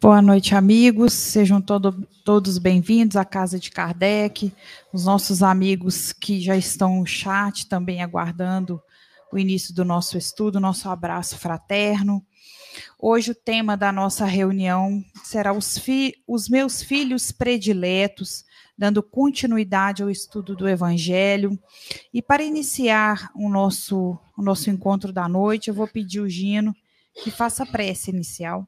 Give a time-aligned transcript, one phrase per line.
[0.00, 1.12] Boa noite, amigos.
[1.12, 4.50] Sejam todo, todos bem-vindos à Casa de Kardec.
[4.90, 8.82] Os nossos amigos que já estão no chat também aguardando
[9.30, 12.24] o início do nosso estudo, nosso abraço fraterno.
[12.98, 15.78] Hoje o tema da nossa reunião será os,
[16.26, 18.46] os meus filhos prediletos,
[18.76, 21.60] dando continuidade ao estudo do Evangelho.
[22.14, 26.74] E para iniciar o nosso, o nosso encontro da noite, eu vou pedir o Gino
[27.22, 28.66] que faça a prece inicial.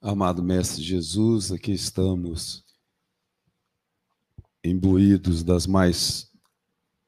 [0.00, 2.64] Amado Mestre Jesus, aqui estamos
[4.64, 6.30] imbuídos das mais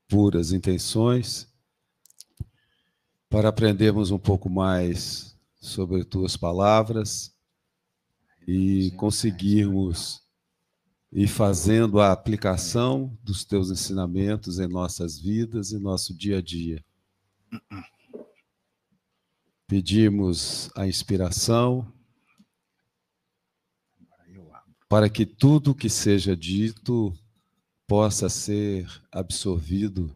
[0.09, 1.53] puras intenções
[3.29, 7.35] para aprendermos um pouco mais sobre tuas palavras
[8.47, 10.23] e conseguirmos
[11.11, 16.85] ir fazendo a aplicação dos teus ensinamentos em nossas vidas e nosso dia a dia.
[19.67, 21.91] Pedimos a inspiração
[24.89, 27.13] para que tudo que seja dito
[27.87, 30.15] possa ser absorvido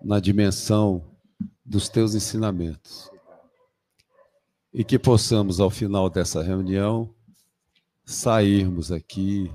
[0.00, 1.04] na dimensão
[1.64, 3.10] dos teus ensinamentos.
[4.72, 7.14] E que possamos, ao final dessa reunião,
[8.04, 9.52] sairmos aqui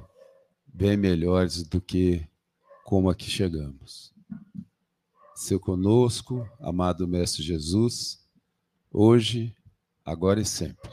[0.66, 2.28] bem melhores do que
[2.86, 4.14] como aqui chegamos.
[5.36, 8.27] Seu conosco, amado Mestre Jesus,
[8.92, 9.56] hoje,
[10.06, 10.90] agora e sempre.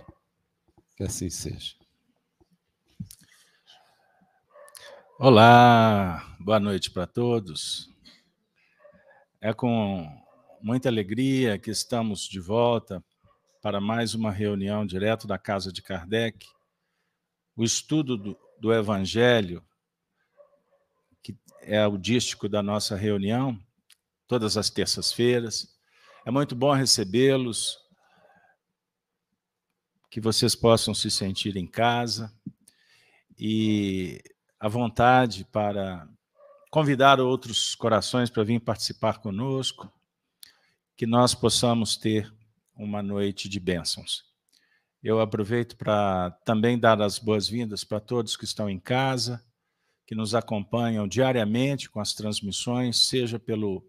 [0.97, 1.75] Que assim seja.
[5.19, 7.89] Olá, boa noite para todos.
[9.41, 10.07] É com
[10.61, 13.05] muita alegria que estamos de volta
[13.63, 16.47] para mais uma reunião direto da Casa de Kardec.
[17.57, 19.65] O estudo do, do Evangelho,
[21.23, 23.59] que é o dístico da nossa reunião,
[24.27, 25.79] todas as terças-feiras.
[26.27, 27.84] É muito bom recebê-los,
[30.15, 32.33] que vocês possam se sentir em casa.
[33.37, 34.23] E
[34.61, 36.09] à vontade para
[36.71, 39.93] convidar outros corações para vir participar conosco,
[40.97, 42.33] que nós possamos ter
[42.77, 44.25] uma noite de bênçãos.
[45.03, 49.45] Eu aproveito para também dar as boas-vindas para todos que estão em casa,
[50.07, 53.85] que nos acompanham diariamente com as transmissões, seja pelo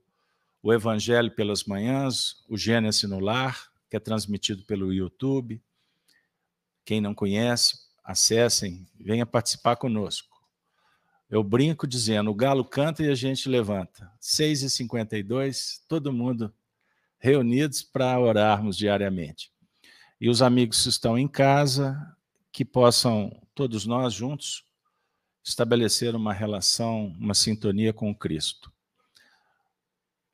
[0.64, 5.62] o Evangelho pelas manhãs, o Gênesis no Lar, que é transmitido pelo YouTube.
[6.86, 10.36] Quem não conhece, acessem, venha participar conosco.
[11.30, 14.12] Eu brinco dizendo: o galo canta e a gente levanta.
[14.22, 16.54] 6h52, todo mundo
[17.18, 19.52] reunidos para orarmos diariamente.
[20.22, 21.98] E os amigos que estão em casa,
[22.52, 24.64] que possam, todos nós juntos,
[25.44, 28.72] estabelecer uma relação, uma sintonia com Cristo.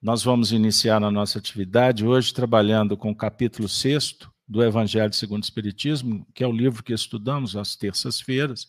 [0.01, 4.17] Nós vamos iniciar a nossa atividade hoje trabalhando com o capítulo 6
[4.51, 8.67] do Evangelho segundo o Espiritismo, que é o livro que estudamos às terças-feiras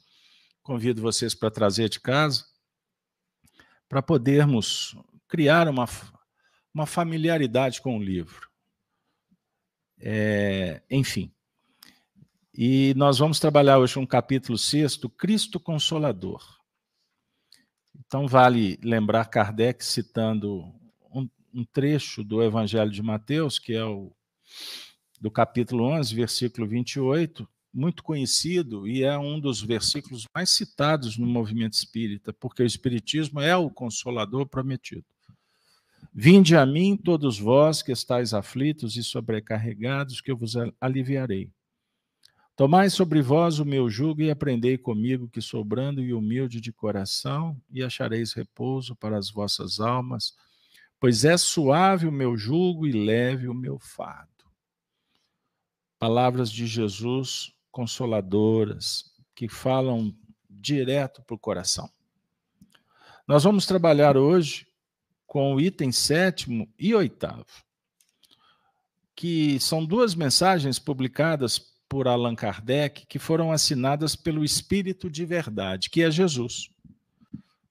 [0.63, 2.47] Convido vocês para trazer de casa,
[3.89, 5.87] para podermos criar uma,
[6.73, 8.49] uma familiaridade com o livro.
[9.99, 11.35] É, enfim.
[12.55, 16.61] E nós vamos trabalhar hoje um capítulo sexto, Cristo Consolador.
[17.99, 20.63] Então, vale lembrar Kardec citando
[21.13, 24.15] um, um trecho do Evangelho de Mateus, que é o
[25.23, 31.25] do capítulo 11, versículo 28, muito conhecido e é um dos versículos mais citados no
[31.25, 35.05] movimento espírita, porque o espiritismo é o consolador prometido.
[36.13, 41.49] Vinde a mim, todos vós que estáis aflitos e sobrecarregados, que eu vos aliviarei.
[42.57, 46.73] Tomai sobre vós o meu jugo e aprendei comigo, que sou brando e humilde de
[46.73, 50.35] coração, e achareis repouso para as vossas almas,
[50.99, 54.32] pois é suave o meu jugo e leve o meu fardo.
[56.03, 60.13] Palavras de Jesus consoladoras, que falam
[60.51, 61.89] direto para o coração.
[63.25, 64.67] Nós vamos trabalhar hoje
[65.29, 67.47] com o item sétimo e oitavo,
[69.15, 75.89] que são duas mensagens publicadas por Allan Kardec que foram assinadas pelo Espírito de Verdade,
[75.89, 76.69] que é Jesus.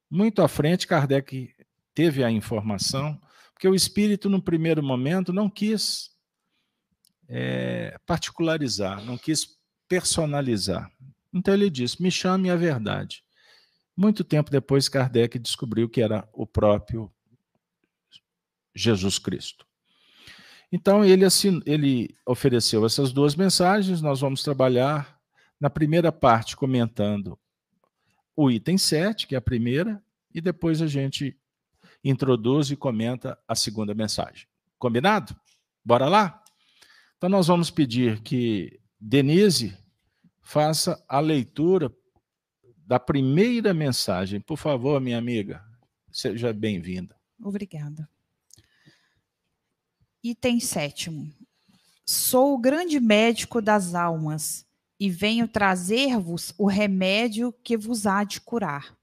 [0.09, 1.53] Muito à frente, Kardec
[1.93, 3.19] teve a informação,
[3.53, 6.10] porque o Espírito, no primeiro momento, não quis
[7.33, 9.57] é, particularizar, não quis
[9.87, 10.91] personalizar.
[11.33, 13.23] Então ele diz: me chame a verdade.
[13.95, 17.09] Muito tempo depois, Kardec descobriu que era o próprio
[18.75, 19.65] Jesus Cristo.
[20.71, 24.01] Então ele, assim, ele ofereceu essas duas mensagens.
[24.01, 25.17] Nós vamos trabalhar
[25.59, 27.39] na primeira parte comentando
[28.35, 30.03] o item 7, que é a primeira,
[30.33, 31.37] e depois a gente
[32.03, 34.47] introduz e comenta a segunda mensagem.
[34.79, 35.35] Combinado?
[35.83, 36.40] Bora lá?
[37.21, 39.77] Então, nós vamos pedir que Denise
[40.41, 41.95] faça a leitura
[42.77, 44.41] da primeira mensagem.
[44.41, 45.63] Por favor, minha amiga,
[46.11, 47.15] seja bem-vinda.
[47.39, 48.09] Obrigada.
[50.23, 51.31] Item sétimo.
[52.03, 54.65] Sou o grande médico das almas
[54.99, 58.97] e venho trazer-vos o remédio que vos há de curar.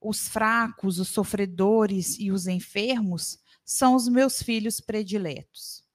[0.00, 5.86] Os fracos, os sofredores e os enfermos são os meus filhos prediletos.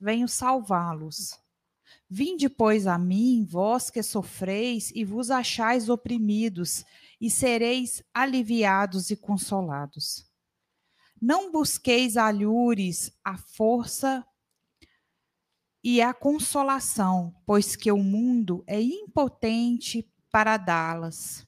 [0.00, 1.38] Venho salvá-los.
[2.08, 6.84] Vinde, pois, a mim, vós que sofreis e vos achais oprimidos,
[7.20, 10.30] e sereis aliviados e consolados.
[11.20, 14.26] Não busqueis alhures a força
[15.82, 21.46] e a consolação, pois que o mundo é impotente para dá-las.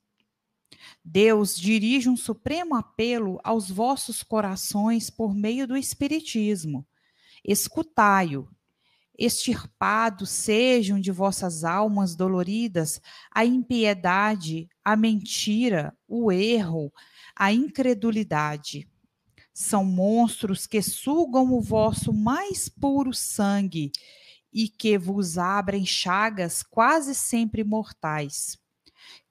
[1.04, 6.87] Deus dirige um supremo apelo aos vossos corações por meio do Espiritismo.
[7.48, 8.48] Escutai-o.
[9.16, 13.00] Extirpados sejam de vossas almas doloridas
[13.32, 16.93] a impiedade, a mentira, o erro,
[17.37, 18.88] a incredulidade.
[19.54, 23.93] São monstros que sugam o vosso mais puro sangue
[24.52, 28.58] e que vos abrem chagas quase sempre mortais.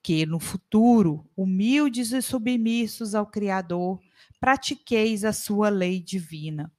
[0.02, 4.00] Que no futuro, humildes e submissos ao Criador,
[4.40, 6.72] pratiqueis a sua lei divina.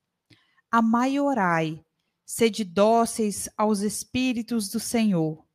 [0.69, 1.81] Amai orai,
[2.25, 5.47] sede dóceis aos Espíritos do Senhor,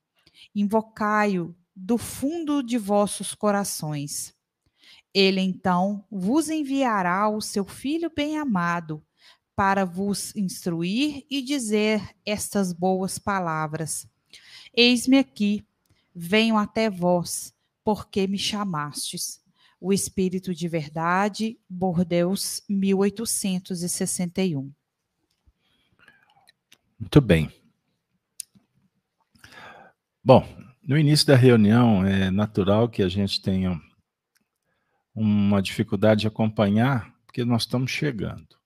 [0.54, 4.34] invocai-o do fundo de vossos corações.
[5.12, 9.04] Ele então vos enviará o seu Filho bem-amado,
[9.54, 14.08] para vos instruir e dizer estas boas palavras.
[14.72, 15.62] Eis-me aqui,
[16.14, 17.52] venho até vós,
[17.84, 19.42] porque me chamastes.
[19.78, 24.72] O Espírito de Verdade, Bordeus, 1861.
[27.02, 27.50] Muito bem.
[30.22, 30.46] Bom,
[30.86, 33.76] no início da reunião é natural que a gente tenha
[35.12, 38.56] uma dificuldade de acompanhar, porque nós estamos chegando.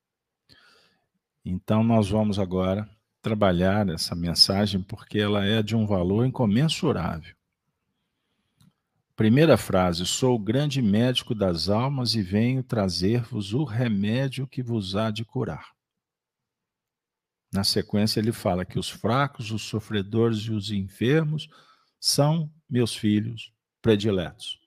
[1.42, 2.86] Então, nós vamos agora
[3.22, 7.34] trabalhar essa mensagem porque ela é de um valor incomensurável.
[9.16, 14.94] Primeira frase: Sou o grande médico das almas e venho trazer-vos o remédio que vos
[14.94, 15.75] há de curar.
[17.52, 21.48] Na sequência, ele fala que os fracos, os sofredores e os enfermos
[22.00, 24.58] são meus filhos prediletos.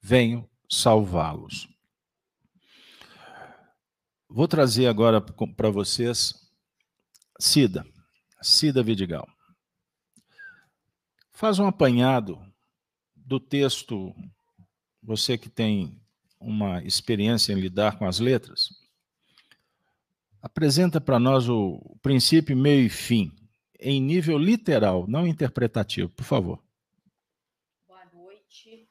[0.00, 1.68] Venho salvá-los.
[4.28, 6.34] Vou trazer agora para vocês
[7.38, 7.86] Cida,
[8.42, 9.28] Cida Vidigal.
[11.32, 12.38] Faz um apanhado
[13.14, 14.14] do texto,
[15.02, 16.00] você que tem
[16.38, 18.68] uma experiência em lidar com as letras,
[20.44, 23.32] apresenta para nós o princípio, meio e fim,
[23.80, 26.62] em nível literal, não interpretativo, por favor.
[27.88, 28.86] Boa noite.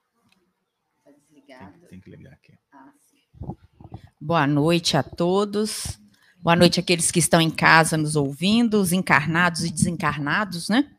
[0.97, 1.79] Está desligado?
[1.81, 2.57] Tem, tem que ligar aqui.
[4.19, 5.99] Boa noite a todos.
[6.39, 10.91] Boa noite àqueles que estão em casa nos ouvindo, os encarnados e desencarnados, né?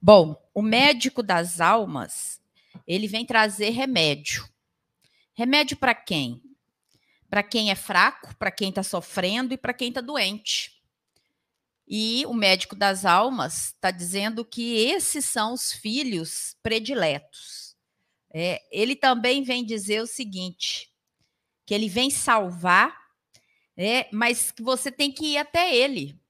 [0.00, 2.40] Bom, o médico das almas,
[2.86, 4.46] ele vem trazer remédio.
[5.34, 6.42] Remédio para quem?
[7.32, 10.78] Para quem é fraco, para quem está sofrendo e para quem está doente.
[11.88, 17.74] E o médico das almas está dizendo que esses são os filhos prediletos.
[18.34, 20.92] É, ele também vem dizer o seguinte:
[21.64, 22.94] que ele vem salvar,
[23.78, 26.20] é, mas que você tem que ir até ele.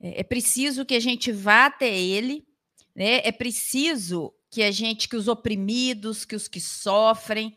[0.00, 2.44] É, é preciso que a gente vá até ele,
[2.92, 3.20] né?
[3.22, 7.56] é preciso que a gente, que os oprimidos, que os que sofrem,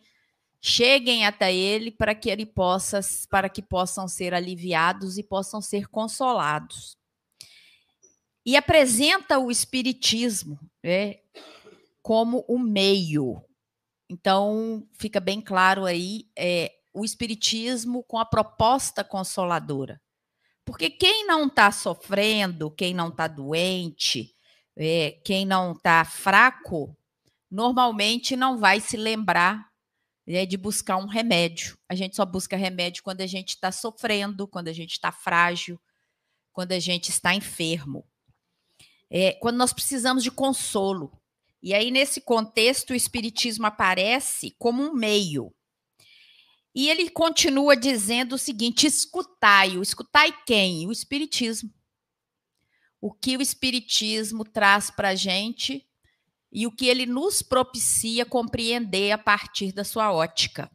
[0.63, 5.88] cheguem até ele para que ele possa, para que possam ser aliviados e possam ser
[5.88, 6.98] consolados.
[8.46, 11.17] E apresenta o espiritismo né,
[12.01, 13.43] como o meio,
[14.13, 20.00] então, fica bem claro aí é, o Espiritismo com a proposta consoladora.
[20.63, 24.36] Porque quem não está sofrendo, quem não está doente,
[24.77, 26.96] é, quem não está fraco,
[27.50, 29.73] normalmente não vai se lembrar
[30.27, 31.77] é, de buscar um remédio.
[31.88, 35.80] A gente só busca remédio quando a gente está sofrendo, quando a gente está frágil,
[36.51, 38.06] quando a gente está enfermo.
[39.10, 41.12] É, quando nós precisamos de consolo.
[41.62, 45.53] E aí, nesse contexto, o Espiritismo aparece como um meio.
[46.75, 49.82] E ele continua dizendo o seguinte: escutai-o.
[49.82, 50.88] Escutai quem?
[50.88, 51.72] O Espiritismo.
[53.00, 55.88] O que o Espiritismo traz para a gente
[56.53, 60.69] e o que ele nos propicia compreender a partir da sua ótica.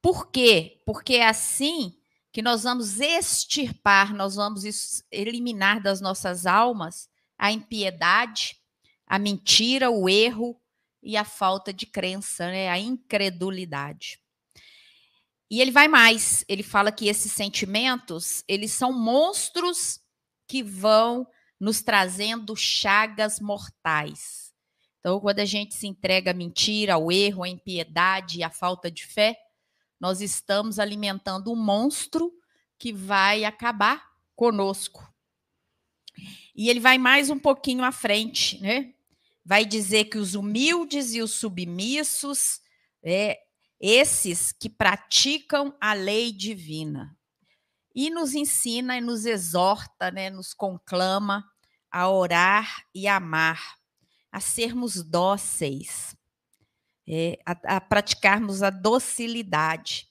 [0.00, 0.82] Por quê?
[0.86, 1.94] Porque assim
[2.32, 4.62] que nós vamos extirpar, nós vamos
[5.10, 8.56] eliminar das nossas almas a impiedade,
[9.06, 10.58] a mentira, o erro
[11.02, 12.70] e a falta de crença, né?
[12.70, 14.18] a incredulidade.
[15.50, 20.00] E ele vai mais, ele fala que esses sentimentos, eles são monstros
[20.46, 21.26] que vão
[21.58, 24.49] nos trazendo chagas mortais.
[25.00, 29.06] Então, quando a gente se entrega à mentira, ao erro, à impiedade à falta de
[29.06, 29.36] fé,
[29.98, 32.32] nós estamos alimentando um monstro
[32.78, 35.06] que vai acabar conosco.
[36.54, 38.94] E ele vai mais um pouquinho à frente, né?
[39.44, 42.60] Vai dizer que os humildes e os submissos,
[43.02, 43.38] é,
[43.80, 47.16] esses que praticam a lei divina.
[47.94, 51.44] E nos ensina e nos exorta, né, nos conclama
[51.90, 53.79] a orar e amar,
[54.30, 56.16] a sermos dóceis,
[57.08, 60.08] é, a, a, praticarmos a docilidade.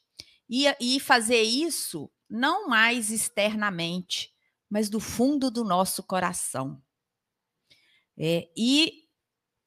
[0.49, 4.31] E, e fazer isso não mais externamente,
[4.69, 6.81] mas do fundo do nosso coração.
[8.17, 9.05] É, e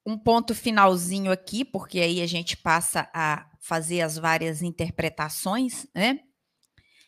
[0.04, 6.20] um ponto finalzinho aqui, porque aí a gente passa a fazer as várias interpretações, né?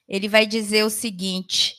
[0.08, 1.74] Ele vai dizer o seguinte: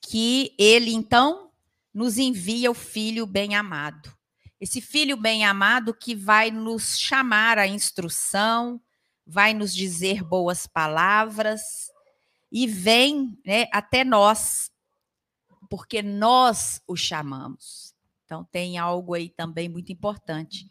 [0.00, 1.52] que ele então
[1.92, 4.16] nos envia o filho bem-amado
[4.62, 8.80] esse filho bem-amado que vai nos chamar à instrução,
[9.26, 11.90] vai nos dizer boas palavras
[12.50, 14.70] e vem né, até nós,
[15.68, 17.92] porque nós o chamamos.
[18.24, 20.68] Então, tem algo aí também muito importante.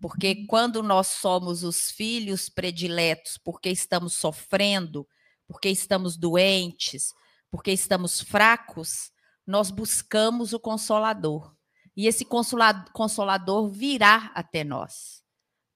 [0.00, 5.06] Porque quando nós somos os filhos prediletos, porque estamos sofrendo,
[5.46, 7.12] porque estamos doentes,
[7.50, 9.12] porque estamos fracos,
[9.46, 11.55] nós buscamos o Consolador.
[11.96, 15.24] E esse consolador virá até nós,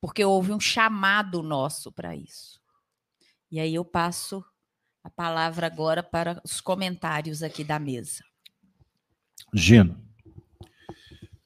[0.01, 2.61] porque houve um chamado nosso para isso.
[3.51, 4.45] E aí eu passo
[5.03, 8.23] a palavra agora para os comentários aqui da mesa.
[9.55, 9.99] Gino,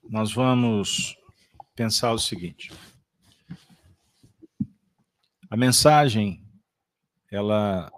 [0.03, 1.17] nós vamos
[1.75, 2.73] pensar o seguinte.
[5.49, 6.45] A mensagem
[7.31, 7.91] ela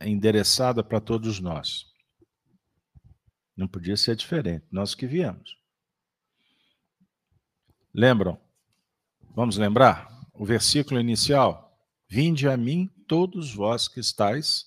[0.00, 1.93] é endereçada para todos nós.
[3.56, 5.56] Não podia ser diferente, nós que viemos.
[7.92, 8.40] Lembram?
[9.34, 10.08] Vamos lembrar?
[10.32, 14.66] O versículo inicial: Vinde a mim, todos vós que estáis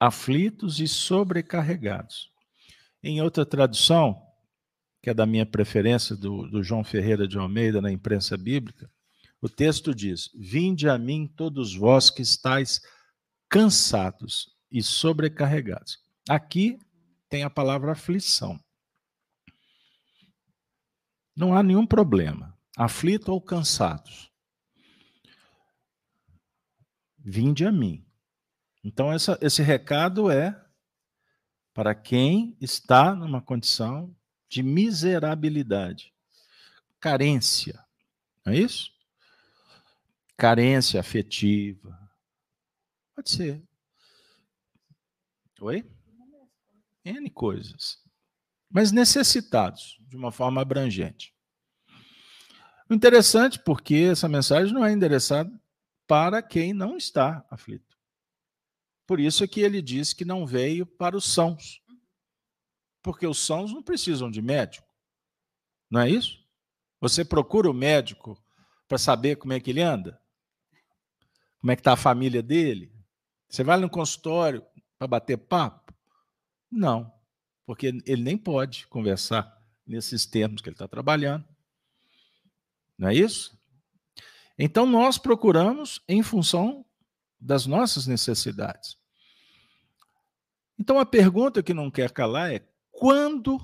[0.00, 2.30] aflitos e sobrecarregados.
[3.02, 4.22] Em outra tradução,
[5.02, 8.90] que é da minha preferência, do, do João Ferreira de Almeida, na imprensa bíblica,
[9.40, 12.80] o texto diz: Vinde a mim, todos vós que estáis
[13.48, 15.98] cansados e sobrecarregados.
[16.28, 16.78] Aqui
[17.36, 18.58] tem a palavra aflição.
[21.36, 24.32] Não há nenhum problema, aflito ou cansados.
[27.18, 28.10] Vinde a mim.
[28.82, 30.58] Então, essa, esse recado é
[31.74, 34.16] para quem está numa condição
[34.48, 36.14] de miserabilidade,
[36.98, 37.84] carência,
[38.46, 38.90] não é isso?
[40.38, 41.98] Carência afetiva.
[43.14, 43.62] Pode ser.
[45.60, 45.95] Oi?
[47.06, 48.02] N coisas,
[48.68, 51.32] mas necessitados de uma forma abrangente.
[52.90, 55.50] Interessante porque essa mensagem não é endereçada
[56.06, 57.96] para quem não está aflito.
[59.06, 61.80] Por isso é que ele diz que não veio para os sãos.
[63.02, 64.86] Porque os sãos não precisam de médico.
[65.88, 66.44] Não é isso?
[67.00, 68.36] Você procura o médico
[68.88, 70.20] para saber como é que ele anda?
[71.60, 72.92] Como é que está a família dele?
[73.48, 74.64] Você vai no consultório
[74.98, 75.85] para bater papo?
[76.70, 77.12] Não,
[77.64, 79.56] porque ele nem pode conversar
[79.86, 81.44] nesses termos que ele está trabalhando.
[82.98, 83.56] Não é isso?
[84.58, 86.84] Então nós procuramos em função
[87.38, 88.96] das nossas necessidades.
[90.78, 93.60] Então a pergunta que não quer calar é quando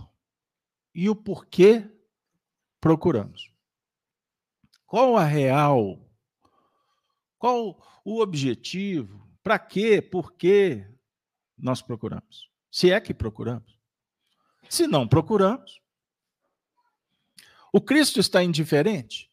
[0.94, 1.90] e o porquê
[2.80, 3.50] procuramos?
[4.86, 5.98] Qual a real?
[7.38, 9.26] Qual o objetivo?
[9.42, 10.02] Para quê?
[10.02, 10.86] Por que
[11.56, 12.51] nós procuramos?
[12.72, 13.78] Se é que procuramos.
[14.66, 15.82] Se não procuramos,
[17.70, 19.30] o Cristo está indiferente?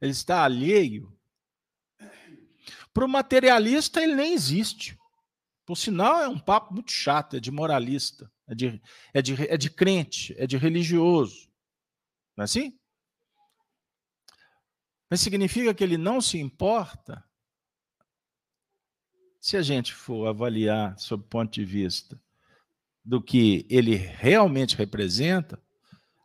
[0.00, 1.14] Ele está alheio?
[2.94, 4.98] Para o materialista, ele nem existe.
[5.66, 8.82] Por sinal, é um papo muito chato, é de moralista, é de,
[9.12, 11.50] é de, é de crente, é de religioso.
[12.34, 12.78] Não é assim?
[15.10, 17.27] Mas significa que ele não se importa
[19.48, 22.20] se a gente for avaliar sob o ponto de vista
[23.02, 25.58] do que ele realmente representa,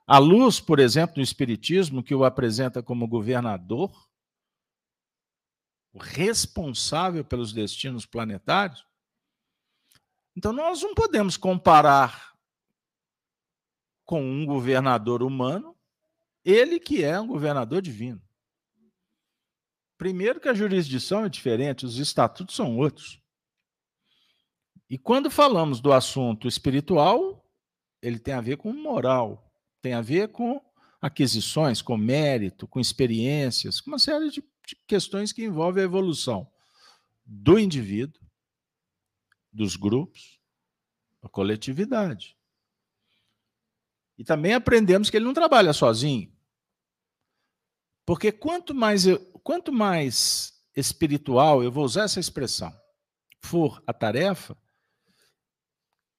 [0.05, 3.93] a luz, por exemplo, do Espiritismo, que o apresenta como governador,
[5.93, 8.85] o responsável pelos destinos planetários.
[10.35, 12.35] Então, nós não podemos comparar
[14.03, 15.73] com um governador humano,
[16.43, 18.21] ele que é um governador divino.
[20.03, 23.21] Primeiro, que a jurisdição é diferente, os estatutos são outros.
[24.89, 27.49] E quando falamos do assunto espiritual,
[28.01, 29.49] ele tem a ver com moral,
[29.81, 30.61] tem a ver com
[31.01, 34.43] aquisições, com mérito, com experiências, com uma série de,
[34.85, 36.51] questões que envolvem a evolução
[37.25, 38.21] do indivíduo,
[39.53, 40.37] dos grupos,
[41.21, 42.37] da coletividade.
[44.17, 46.29] E também aprendemos que ele não trabalha sozinho.
[48.05, 52.73] Porque quanto mais, eu, quanto mais espiritual, eu vou usar essa expressão,
[53.41, 54.57] for a tarefa,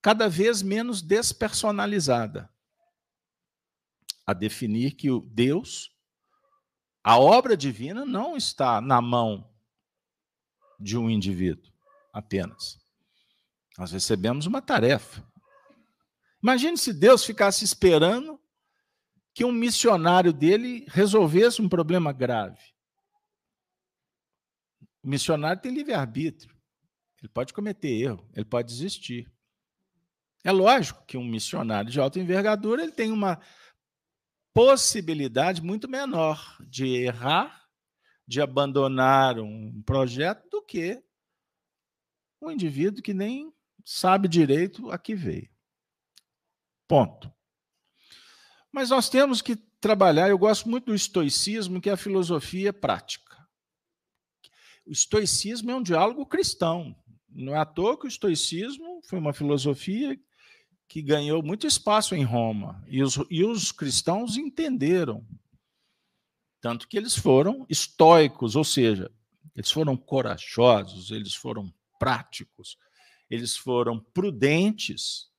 [0.02, 2.50] cada vez menos despersonalizada.
[4.26, 5.90] A definir que o Deus,
[7.02, 9.50] a obra divina, não está na mão
[10.78, 11.71] de um indivíduo
[12.12, 12.78] apenas.
[13.76, 15.26] Nós recebemos uma tarefa.
[16.43, 18.40] Imagine se Deus ficasse esperando
[19.33, 22.74] que um missionário dele resolvesse um problema grave.
[25.04, 26.56] O missionário tem livre-arbítrio.
[27.20, 29.30] Ele pode cometer erro, ele pode desistir.
[30.42, 33.38] É lógico que um missionário de alta envergadura ele tem uma
[34.54, 37.68] possibilidade muito menor de errar,
[38.26, 41.02] de abandonar um projeto do que
[42.40, 43.52] um indivíduo que nem
[43.84, 45.50] sabe direito a que veio.
[46.88, 47.32] Ponto.
[48.73, 53.44] Mas nós temos que trabalhar, eu gosto muito do estoicismo, que é a filosofia prática.
[54.87, 56.95] O estoicismo é um diálogo cristão.
[57.29, 60.19] Não é à toa que o estoicismo foi uma filosofia
[60.87, 62.85] que ganhou muito espaço em Roma.
[62.87, 65.26] E os, e os cristãos entenderam.
[66.61, 69.11] Tanto que eles foram estoicos, ou seja,
[69.55, 72.76] eles foram corajosos, eles foram práticos,
[73.29, 75.31] eles foram prudentes,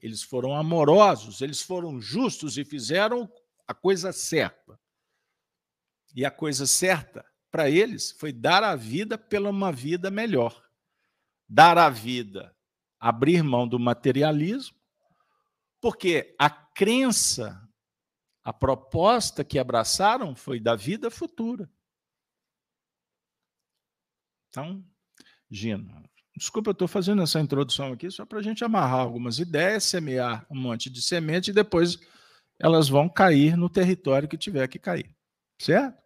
[0.00, 3.30] eles foram amorosos, eles foram justos e fizeram
[3.66, 4.78] a coisa certa.
[6.14, 10.68] E a coisa certa para eles foi dar a vida pela uma vida melhor.
[11.48, 12.56] Dar a vida,
[12.98, 14.76] abrir mão do materialismo,
[15.80, 17.68] porque a crença,
[18.44, 21.68] a proposta que abraçaram foi da vida futura.
[24.48, 24.84] Então,
[25.50, 26.08] Gino,
[26.40, 30.46] Desculpa, eu estou fazendo essa introdução aqui só para a gente amarrar algumas ideias, semear
[30.50, 31.98] um monte de semente e depois
[32.58, 35.14] elas vão cair no território que tiver que cair.
[35.60, 36.00] Certo?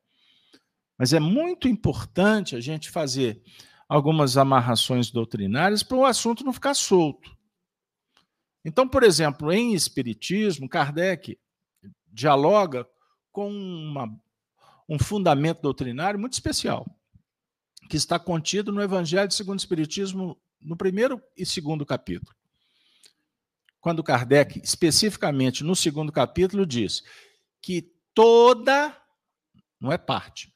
[0.99, 3.43] Mas é muito importante a gente fazer
[3.89, 7.37] algumas amarrações doutrinárias para o assunto não ficar solto.
[8.65, 11.39] Então, por exemplo, em Espiritismo, Kardec
[12.07, 12.89] dialoga
[13.31, 14.09] com uma,
[14.89, 16.87] um fundamento doutrinário muito especial
[17.91, 22.35] que está contido no Evangelho segundo o Espiritismo, no primeiro e segundo capítulo.
[23.81, 27.03] Quando Kardec, especificamente no segundo capítulo, diz
[27.61, 28.97] que toda,
[29.79, 30.54] não é parte,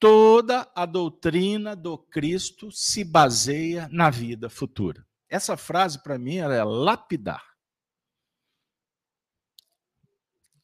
[0.00, 5.06] toda a doutrina do Cristo se baseia na vida futura.
[5.28, 7.44] Essa frase, para mim, ela é lapidar.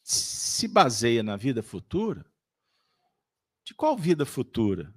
[0.02, 2.24] Se baseia na vida futura?
[3.62, 4.92] De qual vida futura?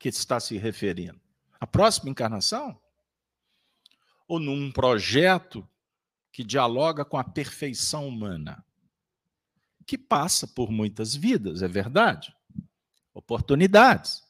[0.00, 1.20] que está se referindo?
[1.60, 2.80] A próxima encarnação?
[4.26, 5.68] Ou num projeto
[6.32, 8.64] que dialoga com a perfeição humana?
[9.86, 12.34] Que passa por muitas vidas, é verdade?
[13.20, 14.22] Oportunidades.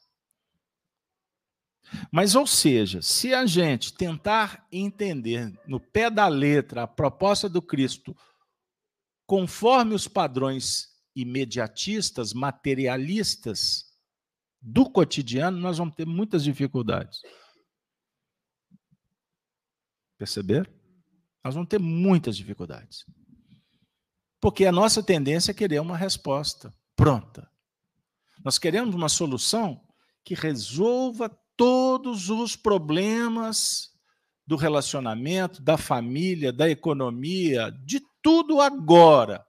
[2.11, 7.61] Mas, ou seja, se a gente tentar entender no pé da letra a proposta do
[7.61, 8.15] Cristo
[9.25, 13.91] conforme os padrões imediatistas, materialistas,
[14.61, 17.21] do cotidiano, nós vamos ter muitas dificuldades.
[20.17, 20.71] Perceber?
[21.43, 23.05] Nós vamos ter muitas dificuldades.
[24.39, 27.49] Porque a nossa tendência é querer uma resposta pronta.
[28.43, 29.81] Nós queremos uma solução
[30.23, 33.91] que resolva todos os problemas
[34.45, 39.45] do relacionamento, da família, da economia, de tudo agora.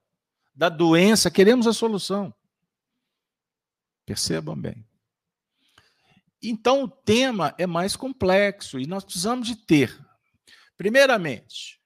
[0.54, 2.34] Da doença, queremos a solução.
[4.04, 4.86] Percebam bem.
[6.42, 9.96] Então, o tema é mais complexo e nós precisamos de ter,
[10.76, 11.80] primeiramente,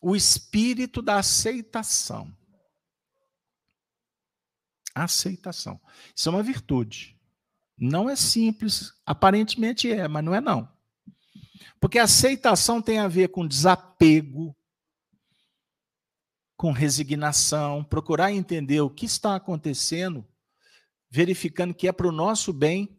[0.00, 2.34] o espírito da aceitação.
[4.94, 5.80] Aceitação.
[6.14, 7.18] Isso é uma virtude.
[7.78, 10.68] Não é simples, aparentemente é, mas não é não.
[11.80, 14.54] Porque aceitação tem a ver com desapego,
[16.56, 20.24] com resignação, procurar entender o que está acontecendo
[21.12, 22.98] verificando que é para o nosso bem.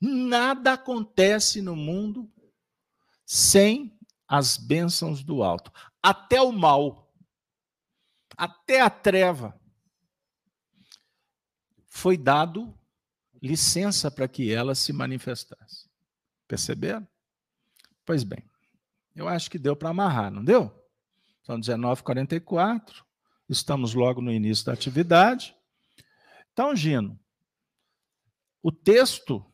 [0.00, 2.32] Nada acontece no mundo
[3.26, 3.94] sem
[4.26, 5.70] as bênçãos do alto.
[6.02, 7.12] Até o mal,
[8.34, 9.59] até a treva,
[12.00, 12.74] foi dado
[13.42, 15.86] licença para que ela se manifestasse.
[16.48, 17.06] Perceberam?
[18.06, 18.42] Pois bem,
[19.14, 20.72] eu acho que deu para amarrar, não deu?
[21.42, 23.04] São 19h44,
[23.48, 25.54] estamos logo no início da atividade.
[26.52, 27.20] Então, Gino,
[28.62, 29.44] o texto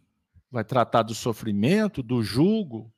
[0.49, 2.95] vai tratar do sofrimento, do jugo,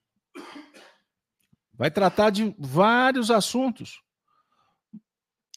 [1.72, 4.02] vai tratar de vários assuntos.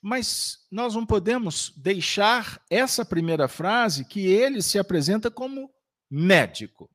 [0.02, 5.72] Mas nós não podemos deixar essa primeira frase que ele se apresenta como
[6.10, 6.90] médico.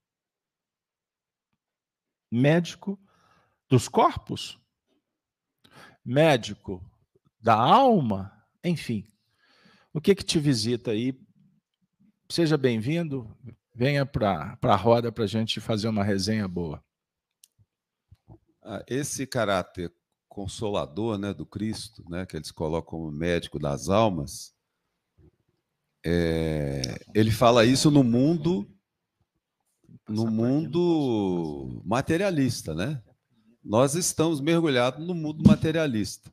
[2.30, 3.00] Médico
[3.68, 4.58] dos corpos,
[6.04, 6.84] médico
[7.40, 9.06] da alma, enfim.
[9.92, 11.18] O que que te visita aí?
[12.28, 13.36] Seja bem-vindo,
[13.72, 16.84] venha para a roda para a gente fazer uma resenha boa.
[18.62, 19.94] Ah, esse caráter
[20.37, 24.55] consolador né, do Cristo, né, que eles colocam como médico das almas,
[26.05, 26.83] é,
[27.14, 28.70] ele fala isso no mundo
[30.07, 33.03] no mundo materialista, né?
[33.64, 36.33] Nós estamos mergulhados no mundo materialista.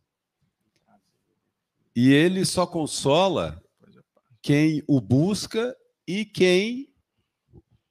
[1.96, 3.64] E ele só consola
[4.44, 6.94] quem o busca e quem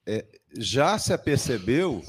[0.07, 0.25] é,
[0.57, 2.01] já se apercebeu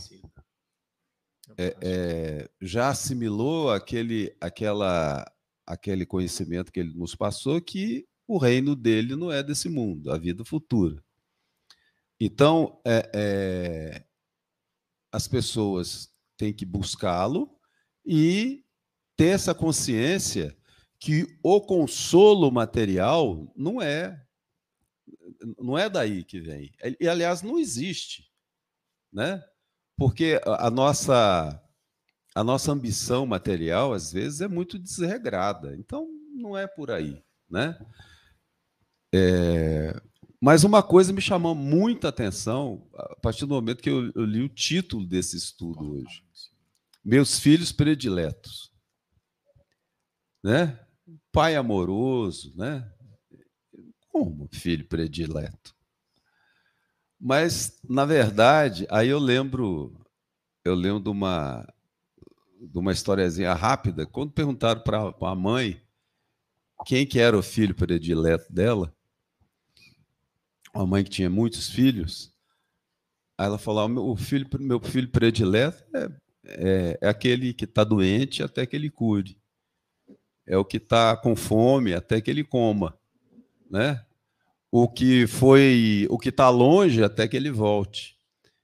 [1.58, 5.30] é, é, já assimilou aquele, aquela,
[5.66, 10.18] aquele conhecimento que ele nos passou que o reino dele não é desse mundo, a
[10.18, 11.04] vida futura.
[12.20, 14.06] Então, é, é
[15.12, 17.56] as pessoas têm que buscá-lo
[18.04, 18.66] e
[19.16, 20.58] ter essa consciência
[21.00, 24.20] que o consolo material não é
[25.60, 26.72] não é daí que vem.
[27.00, 28.32] E aliás não existe,
[29.12, 29.44] né?
[29.98, 31.60] Porque a nossa
[32.36, 35.76] a nossa ambição material às vezes é muito desregrada.
[35.78, 37.78] Então não é por aí, né?
[39.14, 39.94] É,
[40.42, 44.42] mas uma coisa me chamou muita atenção a partir do momento que eu, eu li
[44.42, 46.22] o título desse estudo hoje.
[47.02, 48.70] Meus filhos prediletos,
[50.44, 50.80] né?
[51.32, 52.92] Pai amoroso, né?
[54.10, 55.76] Como filho predileto?
[57.26, 59.96] Mas, na verdade, aí eu lembro,
[60.66, 61.66] eu lembro de uma,
[62.60, 64.06] de uma historiazinha rápida.
[64.06, 65.82] Quando perguntaram para a mãe
[66.86, 68.94] quem que era o filho predileto dela,
[70.76, 72.30] uma mãe que tinha muitos filhos,
[73.38, 76.10] aí ela falou: o filho, meu filho predileto é,
[76.44, 79.38] é, é aquele que está doente até que ele cure,
[80.46, 83.00] é o que está com fome até que ele coma,
[83.72, 84.06] né?
[84.76, 88.18] O que foi, o que está longe até que ele volte.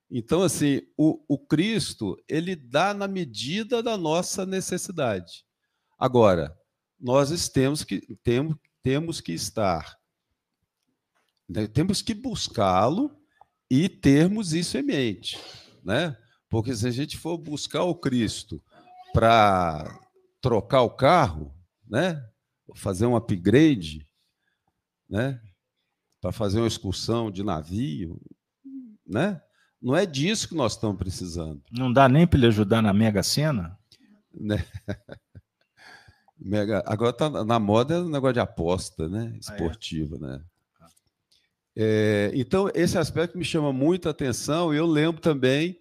[0.09, 5.45] Então, assim, o, o Cristo, ele dá na medida da nossa necessidade.
[5.99, 6.57] Agora,
[6.99, 9.99] nós temos que, temos, temos que estar,
[11.47, 13.15] né, temos que buscá-lo
[13.69, 15.37] e termos isso em mente,
[15.83, 16.17] né?
[16.49, 18.59] Porque se a gente for buscar o Cristo
[19.13, 19.85] para
[20.41, 21.55] trocar o carro,
[21.87, 22.19] né?
[22.73, 24.07] Fazer um upgrade,
[25.07, 25.39] né?
[26.21, 28.19] Para fazer uma excursão de navio,
[29.05, 29.41] né?
[29.81, 31.61] Não é disso que nós estamos precisando.
[31.71, 33.77] Não dá nem para ele ajudar na Mega Sena?
[34.33, 34.63] Né?
[36.37, 39.37] Mega, agora está na moda o negócio de aposta, né?
[39.39, 40.29] Esportiva, ah, é?
[40.29, 40.43] né?
[41.75, 44.73] É, então, esse aspecto me chama muita atenção.
[44.73, 45.79] Eu lembro também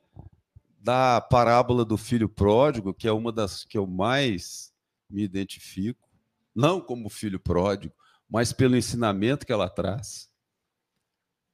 [0.81, 4.73] da parábola do filho pródigo, que é uma das que eu mais
[5.11, 6.09] me identifico,
[6.55, 7.95] não como filho pródigo,
[8.29, 10.29] mas pelo ensinamento que ela traz.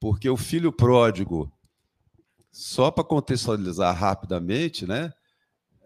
[0.01, 1.53] Porque o filho pródigo,
[2.51, 5.13] só para contextualizar rapidamente, né?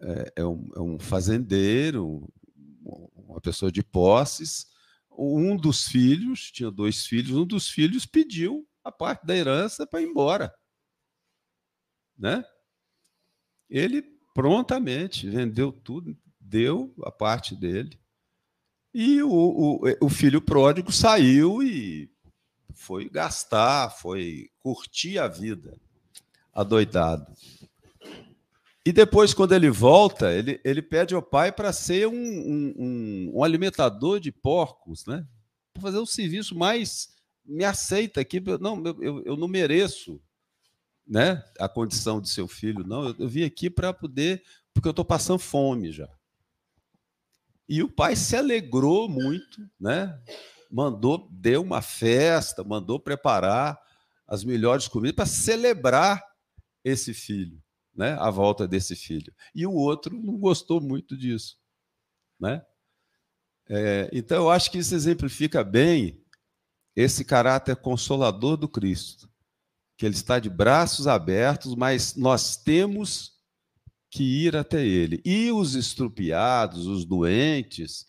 [0.01, 2.27] É, é, um, é um fazendeiro,
[3.15, 4.67] uma pessoa de posses.
[5.11, 10.01] Um dos filhos, tinha dois filhos, um dos filhos pediu a parte da herança para
[10.01, 10.53] ir embora.
[12.17, 12.43] Né?
[13.69, 14.01] Ele
[14.33, 17.99] prontamente vendeu tudo, deu a parte dele.
[18.93, 22.09] E o, o, o filho pródigo saiu e
[22.73, 25.77] foi gastar, foi curtir a vida,
[26.53, 27.31] adoidado.
[28.85, 33.31] E depois, quando ele volta, ele, ele pede ao pai para ser um, um, um,
[33.35, 35.27] um, alimentador de porcos, né?
[35.73, 37.09] Para fazer um serviço mais.
[37.45, 40.19] Me aceita aqui, não, eu, eu não mereço
[41.07, 43.09] né, a condição de seu filho, não.
[43.09, 46.07] Eu, eu vim aqui para poder, porque eu estou passando fome já.
[47.69, 50.19] E o pai se alegrou muito, né?
[50.69, 53.79] mandou, deu uma festa, mandou preparar
[54.27, 56.23] as melhores comidas para celebrar
[56.83, 57.61] esse filho,
[57.95, 58.13] né?
[58.19, 59.33] A volta desse filho.
[59.55, 61.57] E o outro não gostou muito disso,
[62.39, 62.63] né?
[63.67, 66.23] É, então eu acho que isso exemplifica bem
[66.95, 69.29] esse caráter consolador do Cristo,
[69.97, 73.38] que ele está de braços abertos, mas nós temos
[74.09, 75.21] que ir até ele.
[75.23, 78.07] E os estrupiados, os doentes,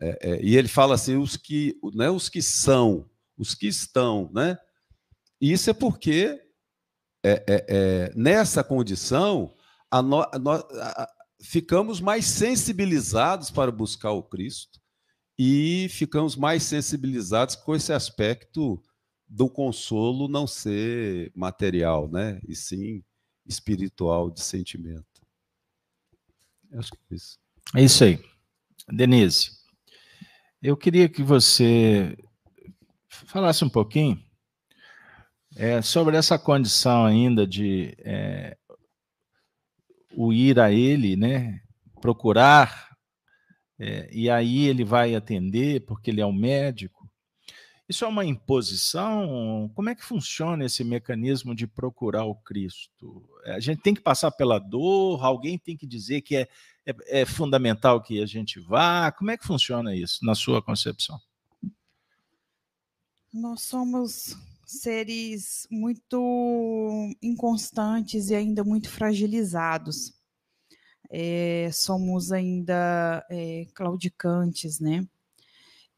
[0.00, 4.30] é, é, e ele fala assim, os que, né, os que são, os que estão,
[4.32, 4.58] né?
[5.40, 6.40] Isso é porque
[7.22, 9.54] é, é, é nessa condição
[9.90, 11.08] a no, a a,
[11.42, 14.78] ficamos mais sensibilizados para buscar o Cristo
[15.38, 18.82] e ficamos mais sensibilizados com esse aspecto
[19.26, 22.40] do consolo não ser material, né?
[22.46, 23.02] E sim
[23.46, 25.09] espiritual de sentimento.
[26.72, 26.78] É
[27.14, 27.38] isso.
[27.74, 28.22] É isso aí.
[28.88, 29.50] Denise,
[30.62, 32.16] eu queria que você
[33.08, 34.22] falasse um pouquinho
[35.56, 38.56] é, sobre essa condição ainda de é,
[40.14, 41.60] o ir a ele, né?
[42.00, 42.90] Procurar,
[43.78, 46.99] é, e aí ele vai atender, porque ele é um médico
[47.90, 49.68] isso é uma imposição?
[49.74, 53.28] Como é que funciona esse mecanismo de procurar o Cristo?
[53.46, 56.48] A gente tem que passar pela dor, alguém tem que dizer que é,
[56.86, 59.10] é, é fundamental que a gente vá.
[59.10, 61.20] Como é que funciona isso, na sua concepção?
[63.34, 70.14] Nós somos seres muito inconstantes e ainda muito fragilizados.
[71.10, 75.04] É, somos ainda é, claudicantes, né?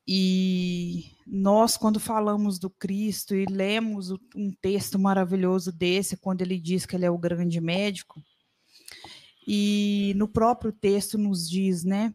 [0.06, 6.84] E nós, quando falamos do Cristo e lemos um texto maravilhoso desse, quando ele diz
[6.84, 8.22] que ele é o grande médico,
[9.48, 12.14] e no próprio texto nos diz, né,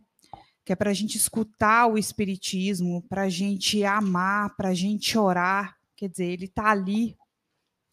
[0.63, 5.17] que é para a gente escutar o Espiritismo, para a gente amar, para a gente
[5.17, 7.17] orar, quer dizer, ele está ali,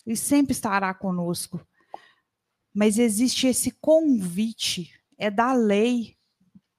[0.07, 1.59] ele sempre estará conosco.
[2.75, 6.19] Mas existe esse convite, é da lei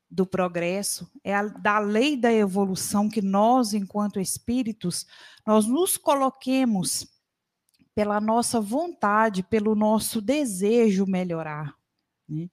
[0.09, 5.05] do progresso, é a, da lei da evolução que nós, enquanto espíritos,
[5.45, 7.07] nós nos coloquemos
[7.93, 11.73] pela nossa vontade, pelo nosso desejo melhorar.
[12.27, 12.49] Né?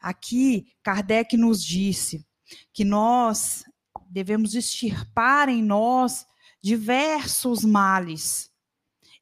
[0.00, 2.26] Aqui, Kardec nos disse
[2.72, 3.64] que nós
[4.08, 6.26] devemos extirpar em nós
[6.62, 8.50] diversos males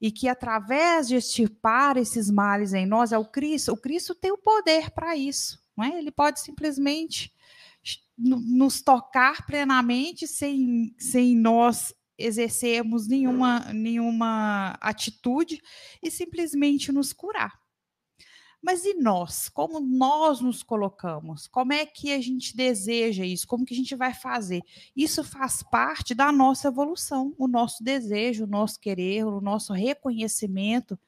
[0.00, 3.72] e que através de extirpar esses males em nós é o Cristo.
[3.72, 5.98] O Cristo tem o poder para isso, não é?
[5.98, 7.32] Ele pode simplesmente
[8.16, 15.62] nos tocar plenamente sem, sem nós exercermos nenhuma, nenhuma atitude
[16.02, 17.52] e simplesmente nos curar.
[18.60, 19.48] Mas e nós?
[19.48, 21.46] Como nós nos colocamos?
[21.46, 23.46] Como é que a gente deseja isso?
[23.46, 24.62] Como que a gente vai fazer?
[24.96, 30.98] Isso faz parte da nossa evolução, o nosso desejo, o nosso querer, o nosso reconhecimento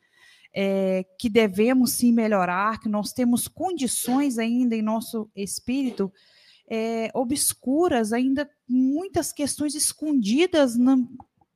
[0.55, 6.12] é, que devemos sim melhorar, que nós temos condições ainda em nosso espírito
[6.70, 11.09] é, obscuras, ainda muitas questões escondidas no,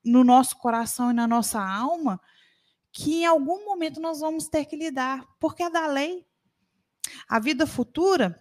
[0.05, 2.20] no nosso coração e na nossa alma,
[2.92, 6.27] que em algum momento nós vamos ter que lidar, porque é da lei.
[7.29, 8.40] A vida futura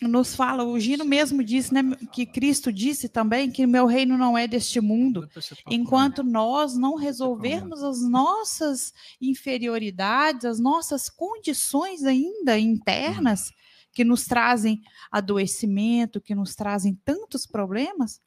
[0.00, 4.16] nos fala, o Gino mesmo disse, né, que Cristo disse também que o meu reino
[4.16, 5.28] não é deste mundo.
[5.68, 13.50] Enquanto nós não resolvermos as nossas inferioridades, as nossas condições ainda internas,
[13.98, 14.80] que nos trazem
[15.10, 18.22] adoecimento, que nos trazem tantos problemas,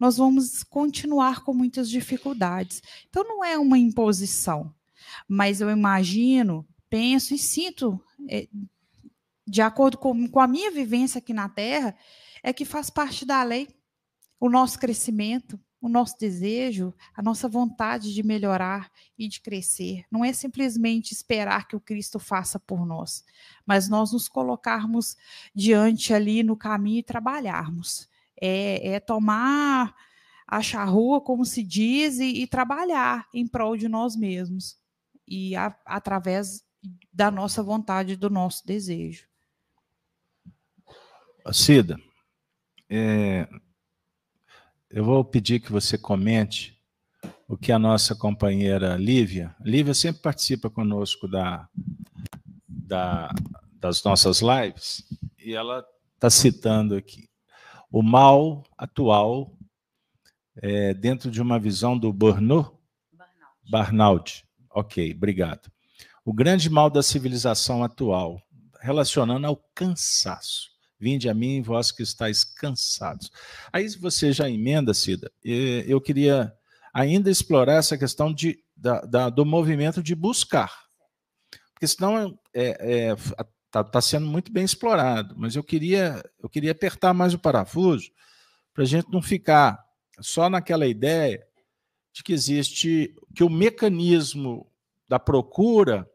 [0.00, 2.80] nós vamos continuar com muitas dificuldades.
[3.06, 4.74] Então, não é uma imposição,
[5.28, 8.48] mas eu imagino, penso e sinto, é,
[9.46, 11.94] de acordo com, com a minha vivência aqui na Terra,
[12.42, 13.68] é que faz parte da lei
[14.40, 20.04] o nosso crescimento, o nosso desejo, a nossa vontade de melhorar e de crescer.
[20.08, 23.24] Não é simplesmente esperar que o Cristo faça por nós,
[23.66, 25.16] mas nós nos colocarmos
[25.52, 28.08] diante ali no caminho e trabalharmos.
[28.40, 29.92] É, é tomar
[30.46, 34.76] a charrua, como se diz, e, e, trabalhar em prol de nós mesmos
[35.26, 36.64] e a, através
[37.12, 39.26] da nossa vontade, do nosso desejo.
[41.52, 41.98] Cida,
[42.88, 43.48] é,
[44.92, 46.78] eu vou pedir que você comente
[47.48, 51.68] o que a nossa companheira Lívia, Lívia sempre participa conosco da,
[52.68, 53.30] da
[53.82, 55.04] das nossas lives,
[55.36, 57.28] e ela está citando aqui
[57.90, 59.58] o mal atual
[60.56, 62.72] é, dentro de uma visão do Burnout?
[63.12, 63.70] Barnaud.
[63.70, 64.44] Barnaud.
[64.70, 65.70] Ok, obrigado.
[66.24, 68.40] O grande mal da civilização atual,
[68.80, 70.70] relacionando ao cansaço.
[71.02, 73.28] Vinde a mim, vós que estáis cansados.
[73.72, 75.32] Aí você já emenda, Cida.
[75.42, 76.54] Eu queria
[76.94, 80.72] ainda explorar essa questão de, da, da, do movimento de buscar.
[81.72, 83.16] Porque senão está é, é,
[83.68, 88.08] tá, tá sendo muito bem explorado, mas eu queria, eu queria apertar mais o parafuso
[88.72, 89.84] para a gente não ficar
[90.20, 91.44] só naquela ideia
[92.12, 94.70] de que existe, que o mecanismo
[95.08, 96.08] da procura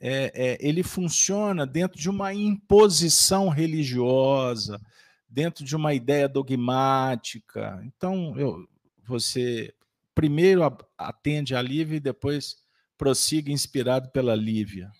[0.00, 4.80] é, é, ele funciona dentro de uma imposição religiosa,
[5.28, 7.80] dentro de uma ideia dogmática.
[7.84, 8.66] Então, eu,
[9.06, 9.74] você
[10.14, 10.62] primeiro
[10.96, 12.56] atende a Lívia e depois
[12.96, 14.90] prossiga inspirado pela Lívia.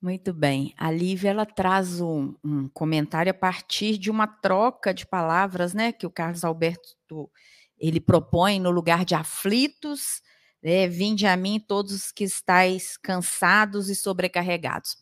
[0.00, 0.74] Muito bem.
[0.76, 5.92] A Lívia ela traz um, um, comentário a partir de uma troca de palavras, né,
[5.92, 7.30] que o Carlos Alberto
[7.78, 10.20] ele propõe no lugar de aflitos
[10.62, 14.96] é, Vinde a mim todos os que estáis cansados e sobrecarregados.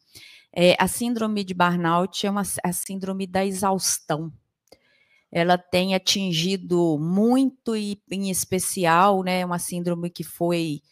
[0.53, 4.33] É, a síndrome de burnout é uma, a síndrome da exaustão.
[5.31, 10.83] Ela tem atingido muito e, em especial, né, uma síndrome que foi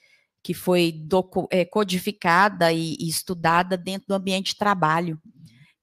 [0.41, 5.21] que foi docu, é, codificada e, e estudada dentro do ambiente de trabalho.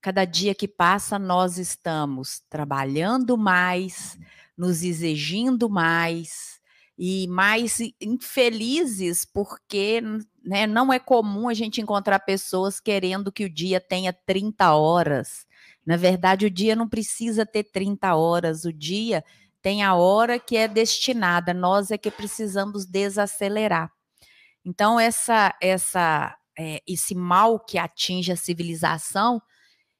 [0.02, 4.17] Cada dia que passa, nós estamos trabalhando mais,
[4.58, 6.55] nos exigindo mais,
[6.97, 10.01] e mais infelizes porque
[10.43, 15.45] né, não é comum a gente encontrar pessoas querendo que o dia tenha 30 horas.
[15.86, 19.23] Na verdade, o dia não precisa ter 30 horas, o dia
[19.62, 23.91] tem a hora que é destinada, nós é que precisamos desacelerar.
[24.63, 29.41] Então, essa, essa, é, esse mal que atinge a civilização,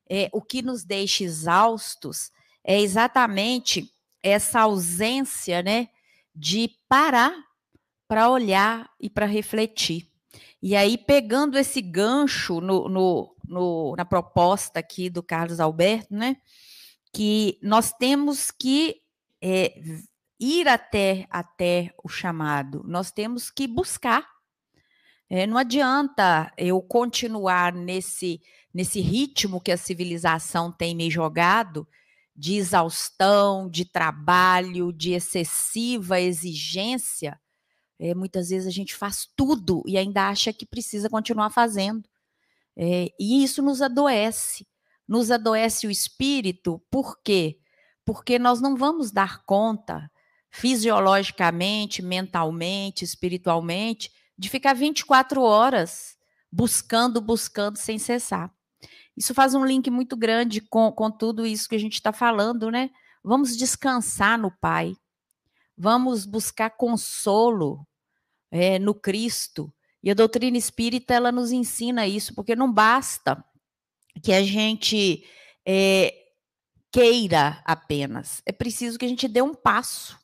[0.10, 2.32] é, o que nos deixa exaustos
[2.64, 3.92] é exatamente
[4.24, 5.90] essa ausência, né?
[6.36, 7.34] De parar
[8.08, 10.10] para olhar e para refletir.
[10.62, 16.38] E aí, pegando esse gancho no, no, no, na proposta aqui do Carlos Alberto, né,
[17.14, 19.02] que nós temos que
[19.42, 19.74] é,
[20.40, 24.28] ir até, até o chamado, nós temos que buscar.
[25.30, 28.42] É, não adianta eu continuar nesse,
[28.74, 31.88] nesse ritmo que a civilização tem me jogado,
[32.36, 37.40] de exaustão, de trabalho, de excessiva exigência,
[37.98, 42.08] é, muitas vezes a gente faz tudo e ainda acha que precisa continuar fazendo.
[42.76, 44.68] É, e isso nos adoece.
[45.08, 47.60] Nos adoece o espírito, por quê?
[48.04, 50.12] Porque nós não vamos dar conta,
[50.50, 56.18] fisiologicamente, mentalmente, espiritualmente, de ficar 24 horas
[56.52, 58.52] buscando, buscando sem cessar.
[59.16, 62.70] Isso faz um link muito grande com, com tudo isso que a gente está falando,
[62.70, 62.90] né?
[63.24, 64.94] Vamos descansar no Pai,
[65.78, 67.88] vamos buscar consolo
[68.52, 69.74] é, no Cristo.
[70.04, 73.44] E a doutrina espírita ela nos ensina isso, porque não basta
[74.22, 75.26] que a gente
[75.66, 76.14] é,
[76.92, 80.18] queira apenas, é preciso que a gente dê um passo.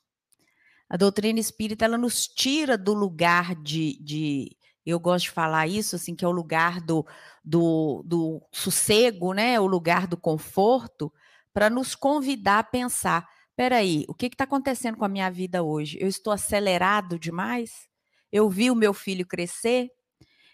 [0.90, 5.96] A doutrina espírita ela nos tira do lugar de, de eu gosto de falar isso,
[5.96, 7.06] assim, que é o lugar do,
[7.44, 9.60] do, do sossego, né?
[9.60, 11.12] O lugar do conforto,
[11.54, 15.98] para nos convidar a pensar: peraí, o que está acontecendo com a minha vida hoje?
[16.02, 17.88] Eu estou acelerado demais?
[18.32, 19.90] Eu vi o meu filho crescer?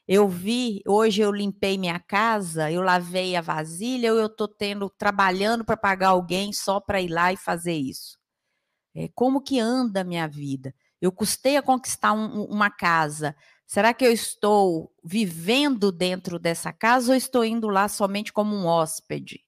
[0.08, 4.90] Eu vi, hoje eu limpei minha casa, eu lavei a vasilha, ou eu estou tendo,
[4.90, 8.18] trabalhando para pagar alguém só para ir lá e fazer isso?
[8.96, 10.74] É, como que anda a minha vida?
[11.02, 13.36] Eu custei a conquistar um, uma casa,
[13.68, 18.66] Será que eu estou vivendo dentro dessa casa ou estou indo lá somente como um
[18.66, 19.44] hóspede?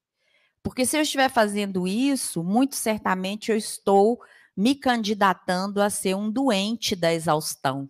[0.61, 4.19] Porque se eu estiver fazendo isso, muito certamente eu estou
[4.57, 7.89] me candidatando a ser um doente da exaustão.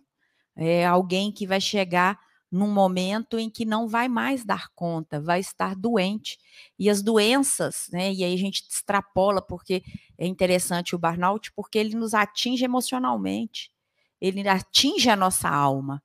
[0.54, 2.16] É alguém que vai chegar
[2.50, 6.38] num momento em que não vai mais dar conta, vai estar doente.
[6.78, 8.12] E as doenças, né?
[8.12, 9.82] E aí a gente extrapola, porque
[10.16, 13.72] é interessante o burnout, porque ele nos atinge emocionalmente,
[14.20, 16.00] ele atinge a nossa alma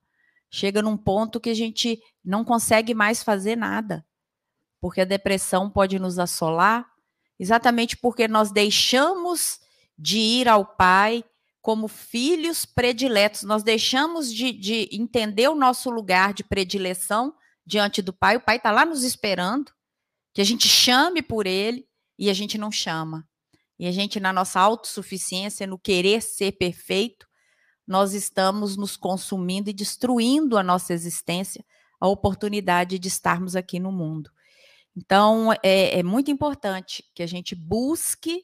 [0.49, 4.05] chega num ponto que a gente não consegue mais fazer nada,
[4.79, 6.85] porque a depressão pode nos assolar,
[7.39, 9.59] exatamente porque nós deixamos
[9.97, 11.23] de ir ao Pai
[11.61, 17.33] como filhos prediletos, nós deixamos de, de entender o nosso lugar de predileção
[17.65, 19.71] diante do Pai, o Pai está lá nos esperando,
[20.33, 21.87] que a gente chame por Ele
[22.19, 23.27] e a gente não chama.
[23.79, 27.27] E a gente, na nossa autossuficiência, no querer ser perfeito,
[27.87, 31.63] nós estamos nos consumindo e destruindo a nossa existência,
[31.99, 34.31] a oportunidade de estarmos aqui no mundo.
[34.95, 38.43] Então, é, é muito importante que a gente busque,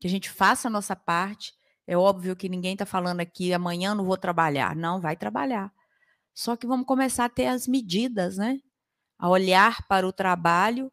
[0.00, 1.52] que a gente faça a nossa parte.
[1.86, 4.74] É óbvio que ninguém está falando aqui, amanhã não vou trabalhar.
[4.74, 5.72] Não, vai trabalhar.
[6.34, 8.58] Só que vamos começar a ter as medidas, né?
[9.18, 10.90] A olhar para o trabalho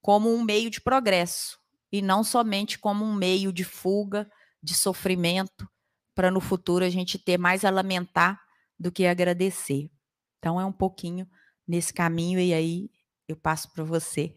[0.00, 1.58] como um meio de progresso
[1.90, 4.30] e não somente como um meio de fuga,
[4.62, 5.68] de sofrimento,
[6.16, 8.40] para no futuro a gente ter mais a lamentar
[8.80, 9.90] do que agradecer.
[10.38, 11.28] Então é um pouquinho
[11.68, 12.90] nesse caminho e aí
[13.28, 14.34] eu passo para você.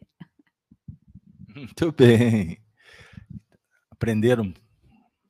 [1.56, 2.62] Muito bem.
[3.90, 4.54] Aprenderam,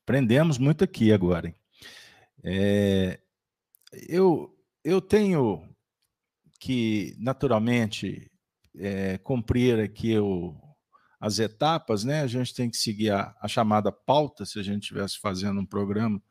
[0.02, 1.54] aprendemos muito aqui agora.
[2.44, 3.20] É,
[4.08, 5.64] eu, eu tenho
[6.60, 8.32] que, naturalmente,
[8.76, 10.56] é, cumprir aqui o,
[11.20, 12.22] as etapas, né?
[12.22, 15.66] A gente tem que seguir a, a chamada pauta, se a gente estivesse fazendo um
[15.66, 16.22] programa,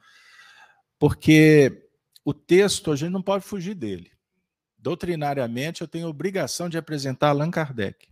[0.99, 1.89] porque
[2.25, 4.11] o texto a gente não pode fugir dele.
[4.77, 8.09] Doutrinariamente, eu tenho obrigação de apresentar Allan Kardec.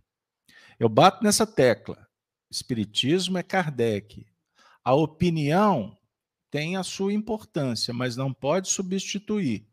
[0.79, 2.07] Eu bato nessa tecla.
[2.49, 4.25] Espiritismo é Kardec.
[4.83, 5.97] A opinião
[6.49, 9.67] tem a sua importância, mas não pode substituir.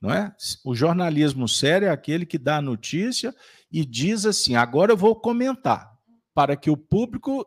[0.00, 0.34] Não é?
[0.64, 3.34] O jornalismo sério é aquele que dá a notícia
[3.70, 5.92] e diz assim: agora eu vou comentar,
[6.32, 7.46] para que o público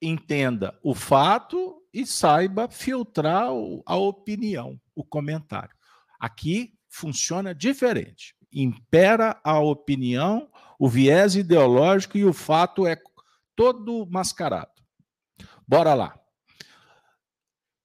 [0.00, 3.48] entenda o fato e saiba filtrar
[3.86, 5.74] a opinião, o comentário.
[6.18, 8.34] Aqui funciona diferente.
[8.52, 12.96] Impera a opinião, o viés ideológico e o fato é
[13.54, 14.72] todo mascarado.
[15.66, 16.18] Bora lá.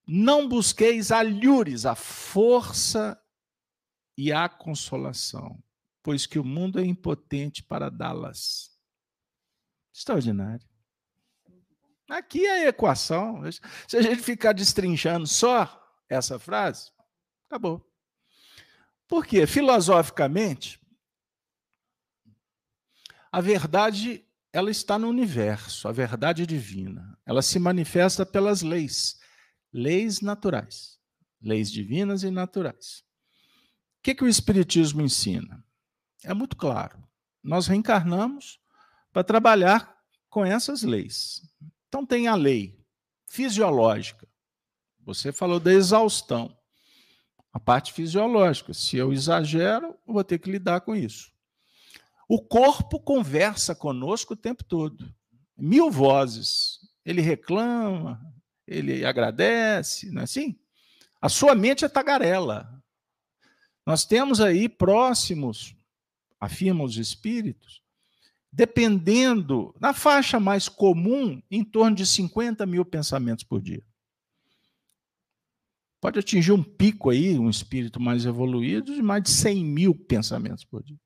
[0.06, 3.20] Não busqueis alhures, a força
[4.16, 5.62] e a consolação,
[6.02, 8.78] pois que o mundo é impotente para dá-las.
[9.94, 10.73] Extraordinário.
[12.08, 13.42] Aqui é a equação.
[13.88, 16.90] Se a gente ficar destrinchando só essa frase,
[17.48, 17.84] acabou.
[19.08, 19.46] Por quê?
[19.46, 20.80] Filosoficamente,
[23.30, 27.18] a verdade ela está no universo, a verdade divina.
[27.26, 29.18] Ela se manifesta pelas leis,
[29.72, 30.98] leis naturais,
[31.42, 33.02] leis divinas e naturais.
[33.98, 35.64] O que, que o Espiritismo ensina?
[36.22, 37.02] É muito claro.
[37.42, 38.60] Nós reencarnamos
[39.12, 39.98] para trabalhar
[40.30, 41.42] com essas leis.
[41.94, 42.76] Então, tem a lei
[43.24, 44.26] fisiológica.
[45.04, 46.58] Você falou da exaustão
[47.52, 48.74] a parte fisiológica.
[48.74, 51.30] Se eu exagero, eu vou ter que lidar com isso.
[52.28, 55.08] O corpo conversa conosco o tempo todo.
[55.56, 56.80] Mil vozes.
[57.04, 58.20] Ele reclama,
[58.66, 60.58] ele agradece, não é assim?
[61.20, 62.82] A sua mente é tagarela.
[63.86, 65.76] Nós temos aí próximos,
[66.40, 67.83] afirmam os espíritos,
[68.54, 73.84] dependendo, na faixa mais comum, em torno de 50 mil pensamentos por dia
[76.04, 80.62] pode atingir um pico aí, um espírito mais evoluído, de mais de 100 mil pensamentos
[80.62, 81.00] por dia.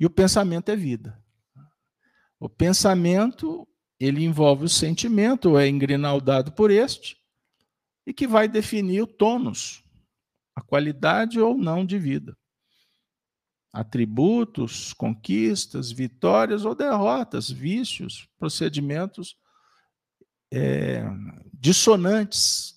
[0.00, 1.22] E o pensamento é vida.
[2.40, 3.68] O pensamento,
[4.00, 7.18] ele envolve o sentimento, é engrinaldado por este,
[8.06, 9.84] e que vai definir o tônus,
[10.54, 12.34] a qualidade ou não de vida.
[13.76, 19.36] Atributos, conquistas, vitórias ou derrotas, vícios, procedimentos
[20.50, 21.04] é,
[21.52, 22.74] dissonantes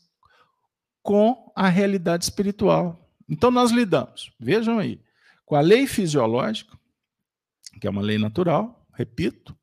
[1.02, 3.10] com a realidade espiritual.
[3.30, 5.02] Então nós lidamos, vejam aí,
[5.46, 6.78] com a lei fisiológica,
[7.80, 9.58] que é uma lei natural, repito,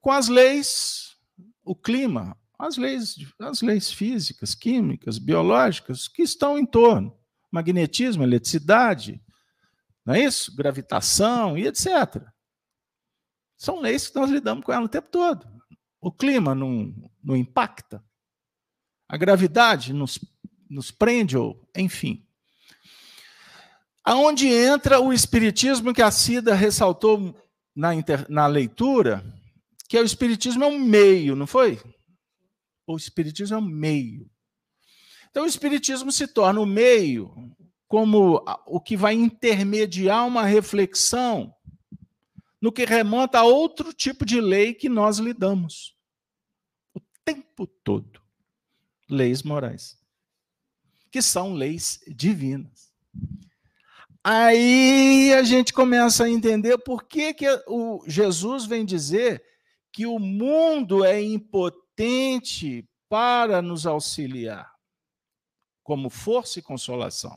[0.00, 1.16] com as leis,
[1.64, 7.12] o clima, as leis, as leis físicas, químicas, biológicas que estão em torno,
[7.50, 9.20] magnetismo, eletricidade,
[10.04, 10.54] não é isso?
[10.54, 12.22] Gravitação e etc.
[13.56, 15.46] São leis que nós lidamos com ela o tempo todo.
[16.00, 18.02] O clima não, não impacta.
[19.08, 20.18] A gravidade nos
[20.70, 22.24] nos prende, ou enfim.
[24.04, 27.36] Aonde entra o espiritismo que a Cida ressaltou
[27.74, 29.24] na, inter, na leitura,
[29.88, 31.80] que é o espiritismo é um meio, não foi?
[32.86, 34.30] O espiritismo é um meio.
[35.30, 37.34] Então o espiritismo se torna o meio
[37.90, 41.52] como o que vai intermediar uma reflexão
[42.62, 45.94] no que remonta a outro tipo de lei que nós lidamos
[46.94, 48.22] o tempo todo.
[49.08, 50.00] Leis morais
[51.10, 52.92] que são leis divinas.
[54.22, 59.42] Aí a gente começa a entender por que, que o Jesus vem dizer
[59.92, 64.72] que o mundo é impotente para nos auxiliar,
[65.82, 67.36] como força e consolação.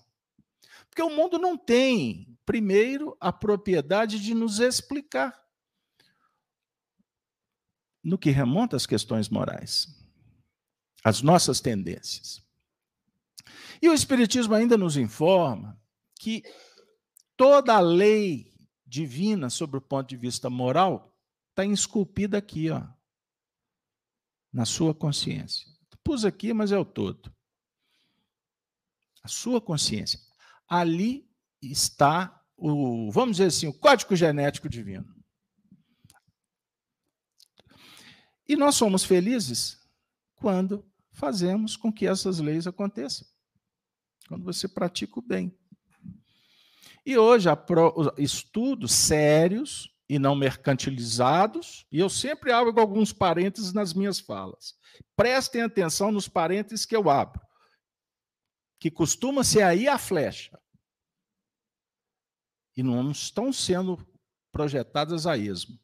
[0.93, 5.43] Porque o mundo não tem, primeiro, a propriedade de nos explicar
[8.03, 9.87] no que remonta às questões morais,
[11.03, 12.45] as nossas tendências.
[13.81, 15.81] E o Espiritismo ainda nos informa
[16.19, 16.43] que
[17.35, 18.53] toda a lei
[18.85, 21.17] divina, sobre o ponto de vista moral,
[21.49, 22.87] está esculpida aqui, ó,
[24.51, 25.65] na sua consciência.
[26.03, 27.35] Pus aqui, mas é o todo.
[29.23, 30.22] A sua consciência.
[30.67, 31.29] Ali
[31.61, 35.13] está o, vamos dizer assim, o código genético divino.
[38.47, 39.77] E nós somos felizes
[40.35, 43.27] quando fazemos com que essas leis aconteçam.
[44.27, 45.57] Quando você pratica o bem.
[47.05, 47.49] E hoje,
[48.17, 54.75] estudos sérios e não mercantilizados, e eu sempre abro alguns parênteses nas minhas falas.
[55.15, 57.41] Prestem atenção nos parênteses que eu abro,
[58.83, 60.59] que costuma ser aí a flecha.
[62.75, 63.97] E não estão sendo
[64.51, 65.79] projetadas a esmo.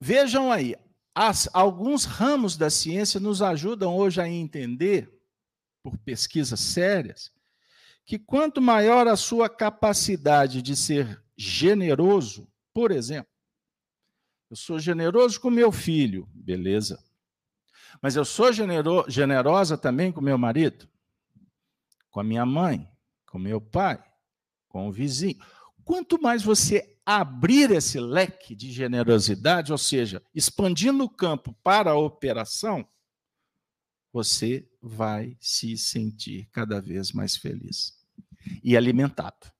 [0.00, 0.74] Vejam aí,
[1.14, 5.12] as, alguns ramos da ciência nos ajudam hoje a entender,
[5.82, 7.30] por pesquisas sérias,
[8.06, 13.30] que quanto maior a sua capacidade de ser generoso, por exemplo,
[14.48, 17.05] eu sou generoso com meu filho, beleza.
[18.00, 20.88] Mas eu sou genero, generosa também com meu marido,
[22.10, 22.88] com a minha mãe,
[23.26, 24.02] com meu pai,
[24.68, 25.38] com o vizinho.
[25.84, 31.98] Quanto mais você abrir esse leque de generosidade, ou seja, expandindo o campo para a
[31.98, 32.86] operação,
[34.12, 37.96] você vai se sentir cada vez mais feliz
[38.64, 39.52] e alimentado.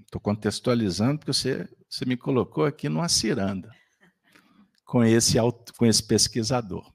[0.00, 3.72] Estou contextualizando porque você, você me colocou aqui numa ciranda
[4.84, 5.36] com esse,
[5.76, 6.92] com esse pesquisador.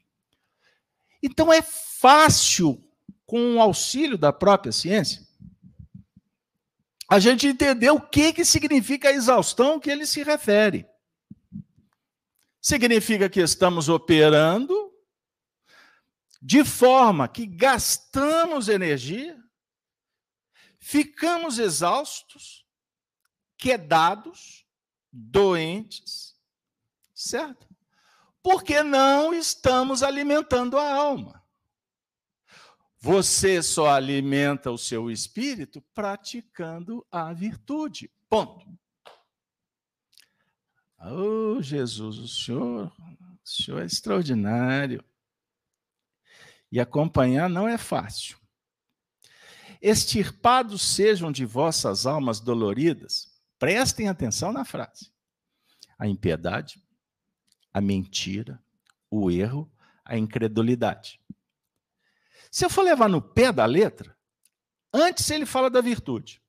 [1.21, 2.81] Então é fácil,
[3.25, 5.27] com o auxílio da própria ciência,
[7.09, 10.87] a gente entender o que, que significa a exaustão que ele se refere.
[12.61, 14.93] Significa que estamos operando
[16.41, 19.37] de forma que gastamos energia,
[20.79, 22.65] ficamos exaustos,
[23.57, 24.65] quedados,
[25.11, 26.35] doentes,
[27.13, 27.68] certo?
[28.49, 31.43] Porque não estamos alimentando a alma.
[32.99, 38.11] Você só alimenta o seu espírito praticando a virtude.
[38.27, 38.65] Ponto.
[40.99, 45.03] Oh, Jesus, o Senhor, o Senhor é extraordinário.
[46.71, 48.37] E acompanhar não é fácil.
[49.81, 53.29] Extirpados sejam de vossas almas doloridas
[53.59, 55.11] Prestem atenção na frase.
[55.99, 56.81] A impiedade,
[57.73, 58.61] a mentira,
[59.09, 59.71] o erro,
[60.03, 61.19] a incredulidade.
[62.51, 64.17] Se eu for levar no pé da letra,
[64.93, 66.41] antes ele fala da virtude.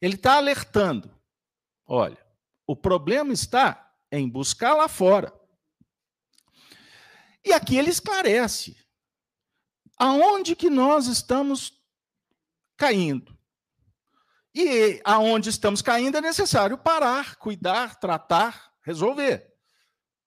[0.00, 1.14] Ele está alertando.
[1.86, 2.18] Olha,
[2.66, 5.32] o problema está em buscar lá fora.
[7.44, 8.76] E aqui ele esclarece.
[9.96, 11.80] Aonde que nós estamos
[12.76, 13.36] caindo?
[14.54, 19.51] E aonde estamos caindo é necessário parar, cuidar, tratar, resolver.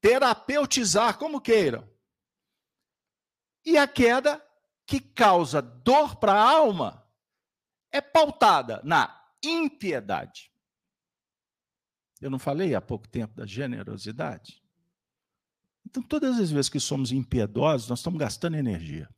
[0.05, 1.83] Terapeutizar, como queiram.
[3.65, 4.39] E a queda
[4.85, 7.03] que causa dor para a alma
[7.91, 10.51] é pautada na impiedade.
[12.21, 14.61] Eu não falei há pouco tempo da generosidade?
[15.83, 19.09] Então, todas as vezes que somos impiedosos, nós estamos gastando energia.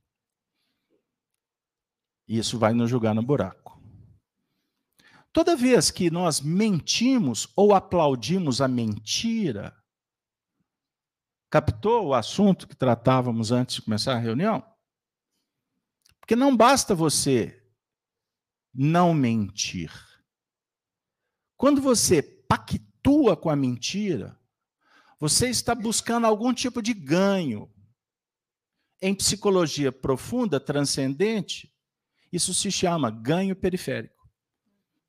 [2.25, 3.77] E isso vai nos jogar no buraco.
[5.33, 9.76] Toda vez que nós mentimos ou aplaudimos a mentira,
[11.49, 14.63] captou o assunto que tratávamos antes de começar a reunião?
[16.19, 17.63] Porque não basta você
[18.73, 19.91] não mentir.
[21.55, 24.37] Quando você pactua com a mentira,
[25.19, 27.71] você está buscando algum tipo de ganho.
[29.01, 31.73] Em psicologia profunda, transcendente,
[32.31, 34.29] isso se chama ganho periférico.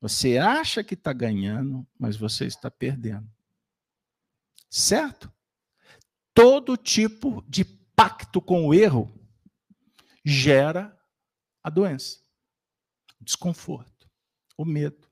[0.01, 3.29] Você acha que está ganhando, mas você está perdendo.
[4.71, 5.33] Certo?
[6.41, 9.13] Todo tipo de pacto com o erro
[10.25, 10.97] gera
[11.65, 12.19] a doença,
[13.21, 14.09] o desconforto,
[14.57, 15.09] o medo.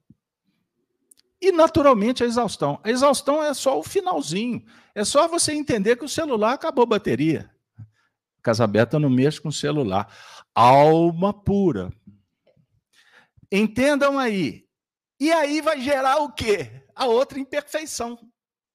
[1.41, 2.81] E, naturalmente, a exaustão.
[2.85, 4.65] A exaustão é só o finalzinho.
[4.95, 7.53] É só você entender que o celular acabou a bateria.
[8.41, 10.07] Casa aberta não mexe com o celular.
[10.55, 11.93] Alma pura.
[13.51, 14.65] Entendam aí,
[15.19, 16.87] e aí vai gerar o quê?
[16.95, 18.17] A outra imperfeição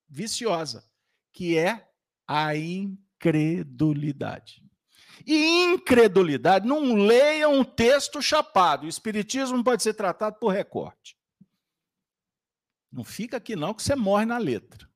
[0.06, 0.84] viciosa,
[1.32, 1.88] que é
[2.26, 4.62] a incredulidade.
[5.26, 8.86] E incredulidade, não leiam um texto chapado.
[8.86, 11.16] O espiritismo pode ser tratado por recorte.
[12.90, 14.90] Não fica aqui não, que você morre na letra.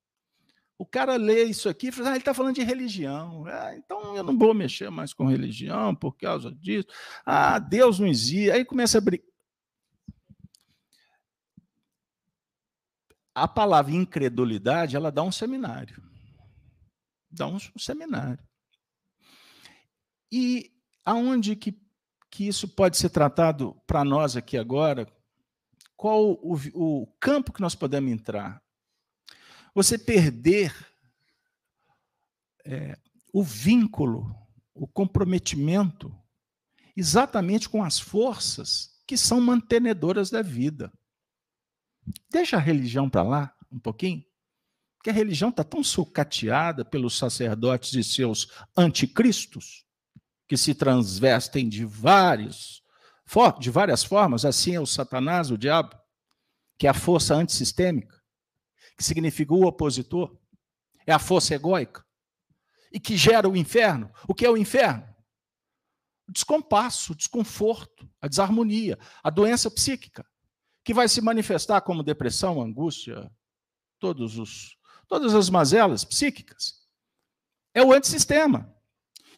[0.78, 3.46] O cara lê isso aqui e fala, ah, ele está falando de religião.
[3.46, 6.88] Ah, então eu não vou mexer mais com religião por causa disso.
[7.24, 8.50] Ah, Deus não existe.
[8.50, 9.26] Aí começa a brigar.
[13.36, 16.02] a palavra incredulidade, ela dá um seminário.
[17.36, 18.42] Dá um, seminário.
[20.30, 20.72] E
[21.04, 21.78] aonde que,
[22.30, 25.06] que isso pode ser tratado para nós aqui agora?
[25.96, 28.62] Qual o, o campo que nós podemos entrar?
[29.76, 30.74] você perder
[32.64, 32.98] é,
[33.30, 34.34] o vínculo,
[34.72, 36.10] o comprometimento,
[36.96, 40.90] exatamente com as forças que são mantenedoras da vida.
[42.30, 44.24] Deixa a religião para lá um pouquinho,
[45.06, 49.84] porque a religião está tão sucateada pelos sacerdotes e seus anticristos,
[50.48, 52.82] que se transvestem de vários
[53.60, 55.96] de várias formas, assim é o Satanás, o diabo,
[56.76, 58.20] que é a força antissistêmica,
[58.96, 60.36] que significa o opositor,
[61.06, 62.04] é a força egóica,
[62.92, 64.10] e que gera o inferno.
[64.28, 65.04] O que é o inferno?
[66.28, 70.26] O descompasso, o desconforto, a desarmonia, a doença psíquica,
[70.84, 73.30] que vai se manifestar como depressão, angústia,
[73.98, 74.76] todos os,
[75.08, 76.86] todas as mazelas psíquicas.
[77.74, 78.74] É o antissistema.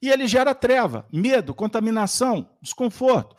[0.01, 3.37] E ele gera treva, medo, contaminação, desconforto.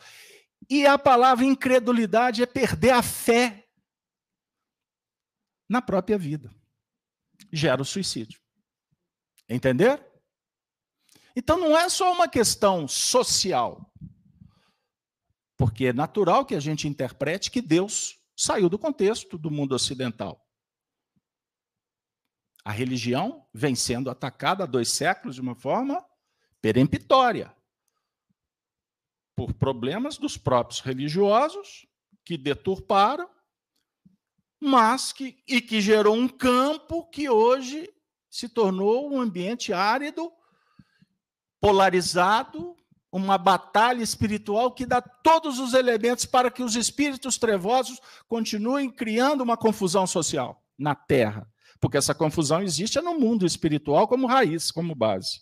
[0.68, 3.66] E a palavra incredulidade é perder a fé
[5.68, 6.54] na própria vida.
[7.52, 8.40] Gera o suicídio.
[9.48, 10.04] Entender?
[11.34, 13.90] Então não é só uma questão social.
[15.56, 20.39] Porque é natural que a gente interprete que Deus saiu do contexto do mundo ocidental.
[22.64, 26.04] A religião vem sendo atacada há dois séculos de uma forma
[26.60, 27.54] peremptória
[29.34, 31.86] por problemas dos próprios religiosos
[32.24, 33.28] que deturparam,
[34.60, 37.90] mas que e que gerou um campo que hoje
[38.28, 40.30] se tornou um ambiente árido,
[41.58, 42.76] polarizado,
[43.10, 47.98] uma batalha espiritual que dá todos os elementos para que os espíritos trevosos
[48.28, 51.49] continuem criando uma confusão social na Terra,
[51.80, 55.40] porque essa confusão existe no mundo espiritual como raiz, como base.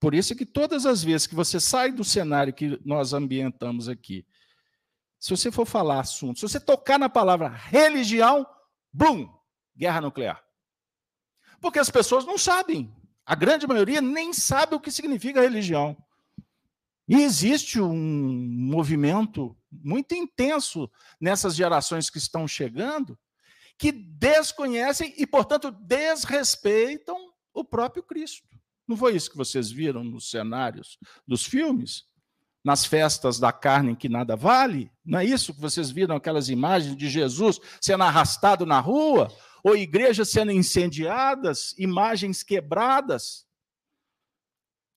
[0.00, 4.26] Por isso que todas as vezes que você sai do cenário que nós ambientamos aqui,
[5.18, 8.46] se você for falar assunto, se você tocar na palavra religião,
[8.92, 9.28] blum,
[9.76, 10.42] guerra nuclear.
[11.60, 12.94] Porque as pessoas não sabem.
[13.26, 15.96] A grande maioria nem sabe o que significa religião.
[17.08, 20.90] E existe um movimento muito intenso
[21.20, 23.18] nessas gerações que estão chegando
[23.78, 27.16] que desconhecem e, portanto, desrespeitam
[27.54, 28.46] o próprio Cristo.
[28.86, 32.04] Não foi isso que vocês viram nos cenários dos filmes?
[32.64, 34.90] Nas festas da carne que nada vale?
[35.04, 39.28] Não é isso que vocês viram aquelas imagens de Jesus sendo arrastado na rua?
[39.62, 43.46] Ou igrejas sendo incendiadas, imagens quebradas?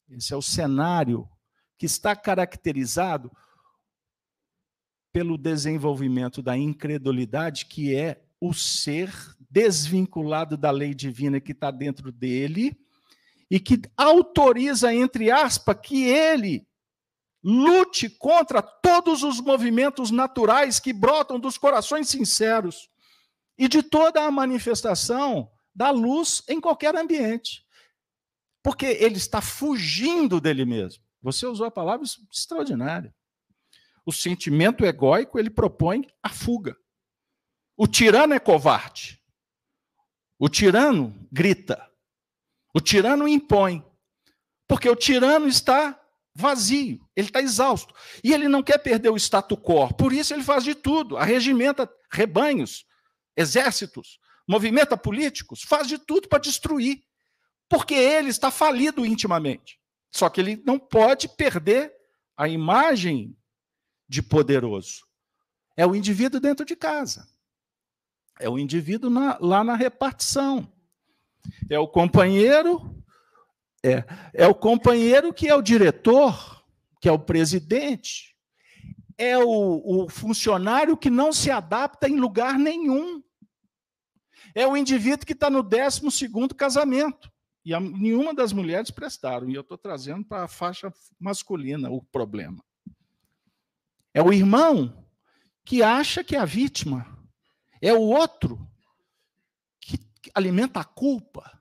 [0.10, 1.30] Esse é o cenário
[1.78, 3.32] que está caracterizado
[5.12, 9.14] pelo desenvolvimento da incredulidade, que é o ser
[9.50, 12.76] desvinculado da lei divina que está dentro dele
[13.50, 16.68] e que autoriza, entre aspas, que ele
[17.44, 22.90] lute contra todos os movimentos naturais que brotam dos corações sinceros
[23.58, 27.64] e de toda a manifestação da luz em qualquer ambiente.
[28.64, 31.04] Porque ele está fugindo dele mesmo.
[31.22, 33.14] Você usou a palavra extraordinária.
[34.06, 36.76] O sentimento egóico, ele propõe a fuga.
[37.82, 39.20] O tirano é covarde.
[40.38, 41.84] O tirano grita.
[42.76, 43.84] O tirano impõe,
[44.68, 46.00] porque o tirano está
[46.32, 47.92] vazio, ele está exausto.
[48.24, 51.92] E ele não quer perder o status quo, por isso ele faz de tudo, arregimenta
[52.12, 52.86] rebanhos,
[53.36, 57.02] exércitos, movimenta políticos, faz de tudo para destruir,
[57.68, 59.80] porque ele está falido intimamente.
[60.12, 61.92] Só que ele não pode perder
[62.38, 63.36] a imagem
[64.08, 65.04] de poderoso.
[65.76, 67.28] É o indivíduo dentro de casa.
[68.42, 70.68] É o indivíduo na, lá na repartição.
[71.70, 73.04] É o companheiro,
[73.84, 76.64] é, é o companheiro que é o diretor,
[77.00, 78.36] que é o presidente,
[79.18, 83.22] é o, o funcionário que não se adapta em lugar nenhum.
[84.54, 86.02] É o indivíduo que está no 12
[86.56, 87.32] casamento.
[87.64, 89.50] E a, nenhuma das mulheres prestaram.
[89.50, 92.64] E eu estou trazendo para a faixa masculina o problema.
[94.14, 95.06] É o irmão
[95.64, 97.21] que acha que é a vítima.
[97.82, 98.72] É o outro
[100.34, 101.60] alimenta a culpa.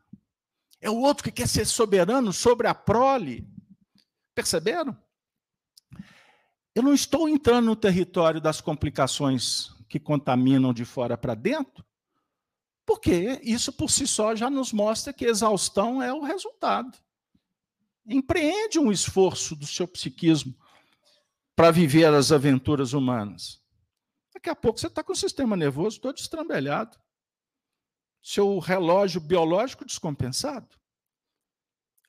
[0.81, 3.47] É o outro que quer ser soberano sobre a prole.
[4.35, 4.97] Perceberam?
[6.75, 11.85] Eu não estou entrando no território das complicações que contaminam de fora para dentro,
[12.87, 16.97] porque isso por si só já nos mostra que exaustão é o resultado.
[18.07, 20.55] Empreende um esforço do seu psiquismo
[21.57, 23.59] para viver as aventuras humanas.
[24.41, 26.99] Daqui a pouco você está com o sistema nervoso todo estrambelhado
[28.22, 30.78] seu relógio biológico descompensado.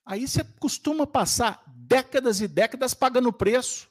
[0.02, 3.86] Aí você costuma passar décadas e décadas pagando preço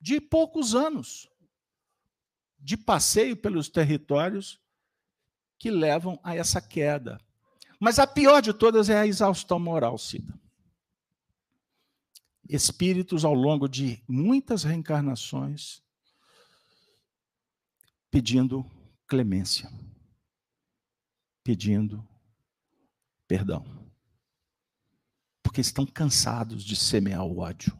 [0.00, 1.30] de poucos anos
[2.58, 4.60] de passeio pelos territórios
[5.56, 7.20] que levam a essa queda.
[7.78, 10.34] Mas a pior de todas é a exaustão moral, Cida.
[12.48, 15.85] Espíritos ao longo de muitas reencarnações
[18.16, 18.64] pedindo
[19.06, 19.70] clemência,
[21.44, 22.02] pedindo
[23.28, 23.62] perdão.
[25.42, 27.76] Porque estão cansados de semear o ódio.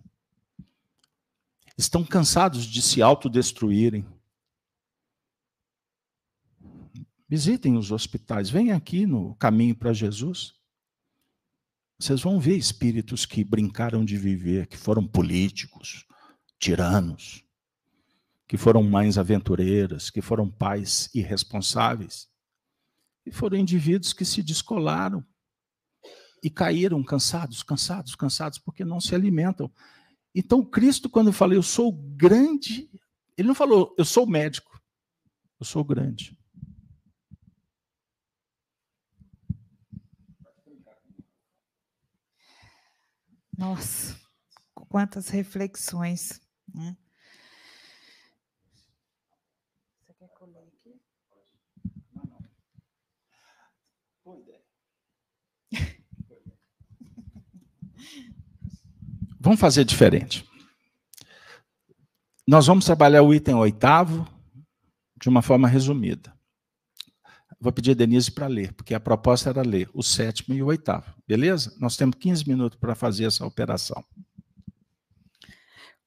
[1.79, 4.07] Estão cansados de se autodestruírem.
[7.27, 10.53] Visitem os hospitais, venham aqui no caminho para Jesus.
[11.99, 16.05] Vocês vão ver espíritos que brincaram de viver, que foram políticos,
[16.59, 17.46] tiranos,
[18.47, 22.29] que foram mães aventureiras, que foram pais irresponsáveis.
[23.25, 25.25] E foram indivíduos que se descolaram
[26.43, 29.71] e caíram cansados, cansados, cansados, porque não se alimentam.
[30.35, 32.89] Então, Cristo, quando fala, eu sou grande,
[33.37, 34.81] ele não falou, eu sou médico,
[35.59, 36.39] eu sou grande.
[43.57, 44.21] Nossa,
[44.75, 46.41] quantas reflexões.
[46.75, 46.95] Né?
[50.07, 51.01] Você quer que eu leia aqui?
[54.23, 54.63] Boa ideia.
[59.47, 60.45] Vamos fazer diferente.
[62.45, 64.27] Nós vamos trabalhar o item oitavo
[65.17, 66.37] de uma forma resumida.
[67.61, 70.67] Vou pedir a Denise para ler, porque a proposta era ler o sétimo e o
[70.67, 71.15] oitavo.
[71.29, 71.73] Beleza?
[71.79, 74.05] Nós temos 15 minutos para fazer essa operação.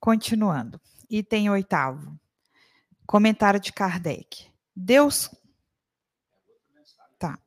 [0.02, 0.78] Continuando.
[1.10, 2.20] Item oitavo.
[3.06, 4.48] Comentário de Kardec.
[4.76, 5.34] Deus.
[7.18, 7.40] Tá.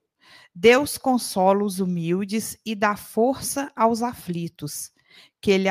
[0.55, 4.91] Deus consola os humildes e dá força aos aflitos,
[5.43, 5.69] que lhe,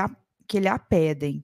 [0.48, 1.44] que lhe a pedem.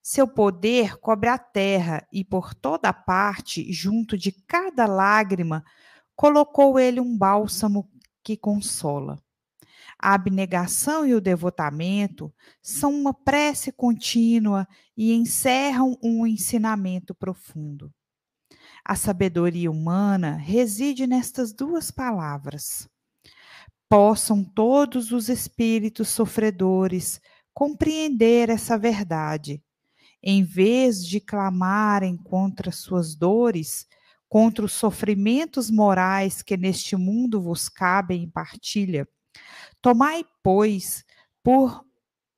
[0.00, 5.64] Seu poder cobre a terra e por toda parte, junto de cada lágrima,
[6.14, 7.90] colocou ele um bálsamo
[8.22, 9.18] que consola.
[9.98, 17.92] A abnegação e o devotamento são uma prece contínua e encerram um ensinamento profundo.
[18.84, 22.86] A sabedoria humana reside nestas duas palavras.
[23.88, 27.20] Possam todos os espíritos sofredores
[27.54, 29.62] compreender essa verdade.
[30.22, 33.86] Em vez de clamarem contra suas dores,
[34.28, 39.08] contra os sofrimentos morais que neste mundo vos cabem em partilha.
[39.80, 41.04] Tomai, pois,
[41.42, 41.84] por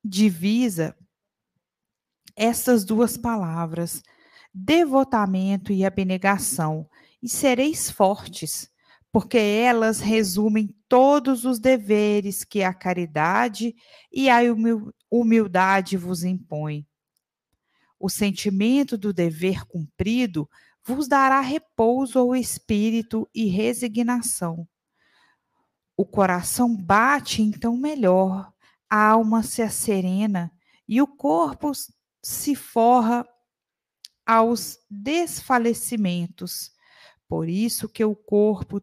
[0.04, 0.94] divisa
[2.36, 4.02] estas duas palavras,
[4.52, 6.88] devotamento e abnegação,
[7.22, 8.70] e sereis fortes,
[9.10, 13.74] porque elas resumem todos os deveres que a caridade
[14.12, 14.42] e a
[15.20, 16.86] humildade vos impõem.
[17.98, 20.48] O sentimento do dever cumprido
[20.84, 24.68] vos dará repouso ao espírito e resignação.
[25.96, 28.52] O coração bate então melhor,
[28.88, 30.52] a alma se acerena
[30.86, 31.72] e o corpo
[32.22, 33.26] se forra
[34.24, 36.70] aos desfalecimentos.
[37.28, 38.82] Por isso que o corpo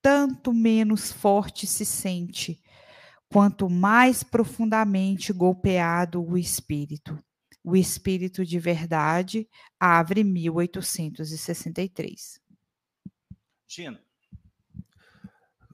[0.00, 2.62] tanto menos forte se sente,
[3.28, 7.18] quanto mais profundamente golpeado o espírito.
[7.62, 9.46] O Espírito de Verdade,
[9.78, 12.40] Avre 1863.
[13.68, 14.02] Gina,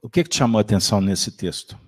[0.03, 1.79] o que, que te chamou a atenção nesse texto?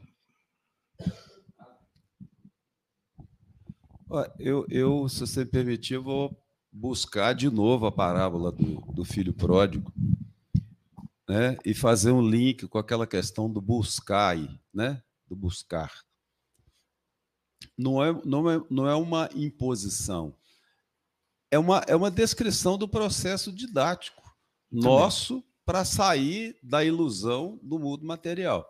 [4.39, 6.41] Eu, eu, se você me permitir, vou
[6.73, 9.93] buscar de novo a parábola do, do filho pródigo
[11.29, 14.37] né, e fazer um link com aquela questão do buscar,
[14.73, 16.07] né, do buscar
[17.77, 20.35] não é, não é, não é uma imposição,
[21.51, 24.23] é uma, é uma descrição do processo didático
[24.71, 24.85] Também.
[24.85, 28.67] nosso para sair da ilusão do mundo material.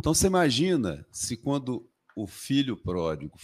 [0.00, 3.38] Então você imagina se quando o filho pródigo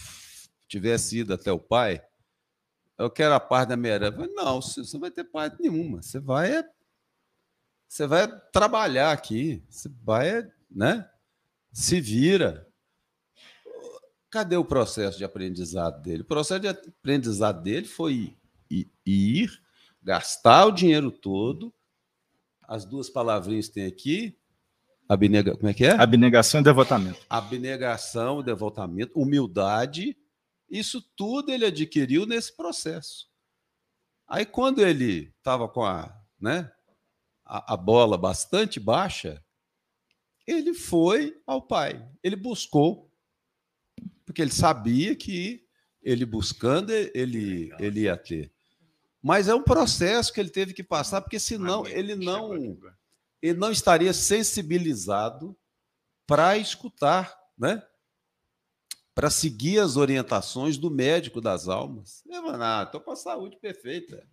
[0.67, 2.05] tivesse ido até o pai,
[2.97, 4.27] eu quero a parte da minha herança.
[4.33, 6.01] Não, você não vai ter parte nenhuma.
[6.01, 6.63] Você vai
[7.87, 11.09] você vai trabalhar aqui, você vai, né?
[11.71, 12.67] Se vira.
[14.29, 16.23] Cadê o processo de aprendizado dele?
[16.23, 18.37] O processo de aprendizado dele foi
[19.05, 19.61] ir,
[20.01, 21.73] gastar o dinheiro todo.
[22.61, 24.37] As duas palavrinhas tem aqui.
[25.07, 25.91] Abnega, como é que é?
[25.91, 27.19] Abnegação e devotamento.
[27.29, 30.17] Abnegação e devotamento, humildade.
[30.69, 33.29] Isso tudo ele adquiriu nesse processo.
[34.25, 36.71] Aí, quando ele estava com a, né,
[37.45, 39.43] a, a bola bastante baixa,
[40.45, 42.07] ele foi ao pai.
[42.23, 43.11] Ele buscou
[44.25, 45.65] porque ele sabia que
[46.01, 48.51] ele buscando, ele, ele ia ter.
[49.21, 52.53] Mas é um processo que ele teve que passar, porque senão ele não
[53.41, 55.55] ele não estaria sensibilizado
[56.25, 57.83] para escutar, né?
[59.13, 62.23] para seguir as orientações do médico das almas.
[62.85, 64.25] Estou com a saúde perfeita.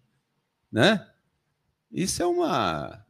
[0.70, 1.11] Né?
[1.90, 3.04] Isso é uma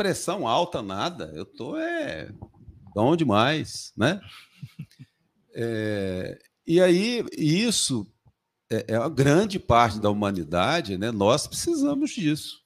[0.00, 1.30] pressão alta, nada.
[1.34, 2.32] Eu estou é
[2.94, 3.92] bom demais.
[3.94, 4.18] Né?
[5.54, 8.10] É, e aí, isso
[8.72, 11.10] é, é uma grande parte da humanidade, né?
[11.10, 12.62] nós precisamos disso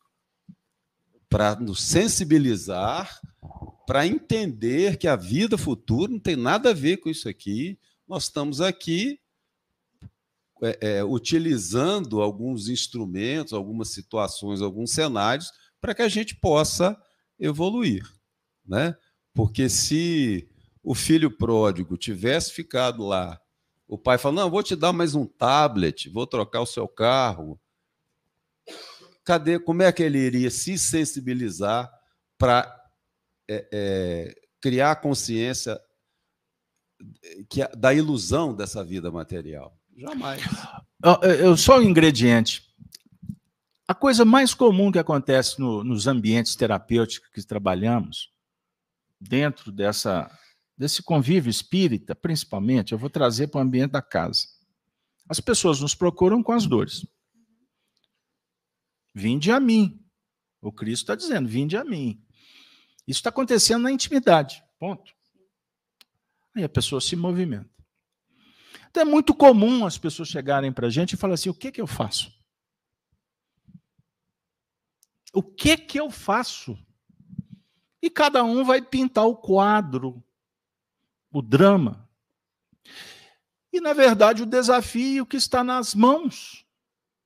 [1.29, 3.19] para nos sensibilizar,
[3.85, 7.77] para entender que a vida futura não tem nada a ver com isso aqui.
[8.07, 9.19] Nós estamos aqui
[10.63, 16.97] é, é, utilizando alguns instrumentos, algumas situações, alguns cenários para que a gente possa
[17.39, 18.05] evoluir,
[18.65, 18.97] né?
[19.33, 20.49] Porque se
[20.83, 23.41] o filho pródigo tivesse ficado lá,
[23.87, 27.61] o pai falou: "Não, vou te dar mais um tablet, vou trocar o seu carro".
[29.25, 29.59] Cadê?
[29.59, 31.91] Como é que ele iria se sensibilizar
[32.39, 32.71] para
[33.49, 35.81] é, é, criar consciência
[37.49, 39.77] que, da ilusão dessa vida material?
[39.97, 40.43] Jamais.
[41.23, 42.64] Eu, só um ingrediente.
[43.87, 48.33] A coisa mais comum que acontece no, nos ambientes terapêuticos que trabalhamos,
[49.21, 50.31] dentro dessa,
[50.77, 54.47] desse convívio espírita, principalmente, eu vou trazer para o ambiente da casa.
[55.29, 57.07] As pessoas nos procuram com as dores.
[59.15, 60.03] Vinde a mim.
[60.61, 62.23] O Cristo está dizendo: vinde a mim.
[63.07, 64.63] Isso está acontecendo na intimidade.
[64.79, 65.13] Ponto.
[66.57, 67.71] Aí a pessoa se movimenta.
[68.91, 71.71] Então é muito comum as pessoas chegarem para a gente e falar assim: o que,
[71.71, 72.34] que eu faço?
[75.35, 76.79] O que, que eu faço?
[78.01, 80.23] E cada um vai pintar o quadro,
[81.33, 82.09] o drama.
[83.73, 86.65] E, na verdade, o desafio que está nas mãos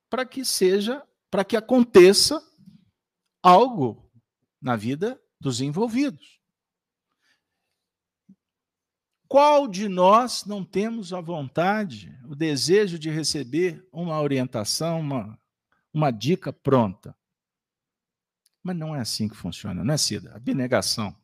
[0.09, 2.42] para que seja, para que aconteça
[3.42, 4.11] algo
[4.59, 6.40] na vida dos envolvidos.
[9.28, 15.38] Qual de nós não temos a vontade, o desejo de receber uma orientação, uma,
[15.92, 17.17] uma dica pronta?
[18.68, 20.36] Mas não é assim que funciona, não é, Cida?
[20.36, 21.16] Abnegação.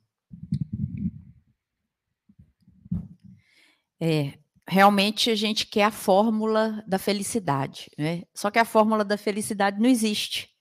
[4.01, 8.23] É, realmente a gente quer a fórmula da felicidade, né?
[8.33, 10.57] Só que a fórmula da felicidade não existe.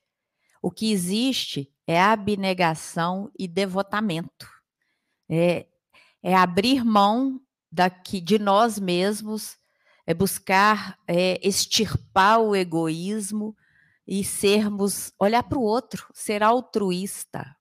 [0.60, 4.46] O que existe é abnegação e devotamento.
[5.26, 5.66] É,
[6.22, 7.40] é abrir mão
[7.72, 9.56] daqui, de nós mesmos,
[10.06, 13.56] é buscar é, extirpar o egoísmo
[14.06, 17.56] e sermos, olhar para o outro, ser altruísta.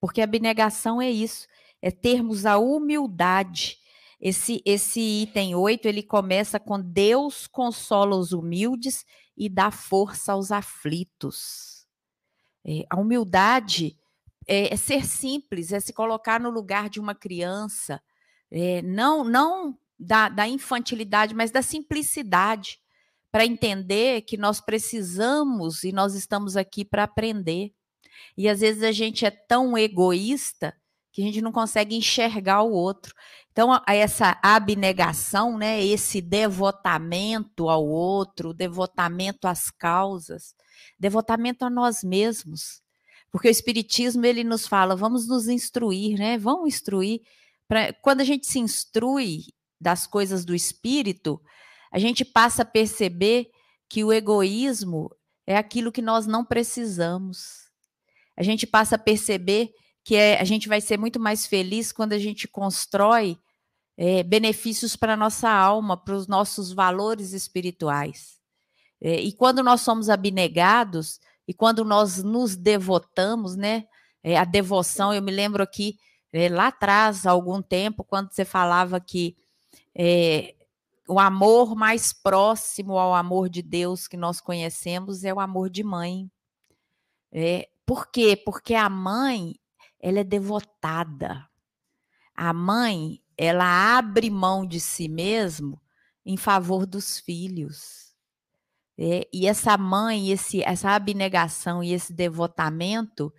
[0.00, 1.46] Porque a abnegação é isso,
[1.82, 3.78] é termos a humildade.
[4.20, 9.04] Esse, esse item 8, ele começa com Deus consola os humildes
[9.36, 11.86] e dá força aos aflitos.
[12.64, 13.96] É, a humildade
[14.46, 18.00] é, é, ser simples, é se colocar no lugar de uma criança,
[18.50, 22.78] é, não, não da, da infantilidade, mas da simplicidade,
[23.36, 27.70] para entender que nós precisamos e nós estamos aqui para aprender.
[28.34, 30.74] E às vezes a gente é tão egoísta
[31.12, 33.14] que a gente não consegue enxergar o outro.
[33.52, 40.54] Então, essa abnegação, né, esse devotamento ao outro, devotamento às causas,
[40.98, 42.80] devotamento a nós mesmos.
[43.30, 46.38] Porque o espiritismo ele nos fala, vamos nos instruir, né?
[46.38, 47.20] Vamos instruir
[47.68, 49.40] pra, quando a gente se instrui
[49.78, 51.38] das coisas do espírito,
[51.90, 53.50] a gente passa a perceber
[53.88, 55.10] que o egoísmo
[55.46, 57.70] é aquilo que nós não precisamos.
[58.36, 59.72] A gente passa a perceber
[60.04, 63.38] que é, a gente vai ser muito mais feliz quando a gente constrói
[63.96, 68.36] é, benefícios para a nossa alma, para os nossos valores espirituais.
[69.00, 73.86] É, e quando nós somos abnegados e quando nós nos devotamos, né?
[74.22, 75.98] É, a devoção, eu me lembro aqui
[76.32, 79.36] é, lá atrás, há algum tempo, quando você falava que
[79.94, 80.55] é,
[81.08, 85.84] o amor mais próximo ao amor de Deus que nós conhecemos é o amor de
[85.84, 86.30] mãe.
[87.30, 88.36] É, por quê?
[88.36, 89.54] Porque a mãe,
[90.00, 91.48] ela é devotada.
[92.34, 95.80] A mãe, ela abre mão de si mesmo
[96.24, 98.14] em favor dos filhos.
[98.98, 103.32] É, e essa mãe, esse, essa abnegação e esse devotamento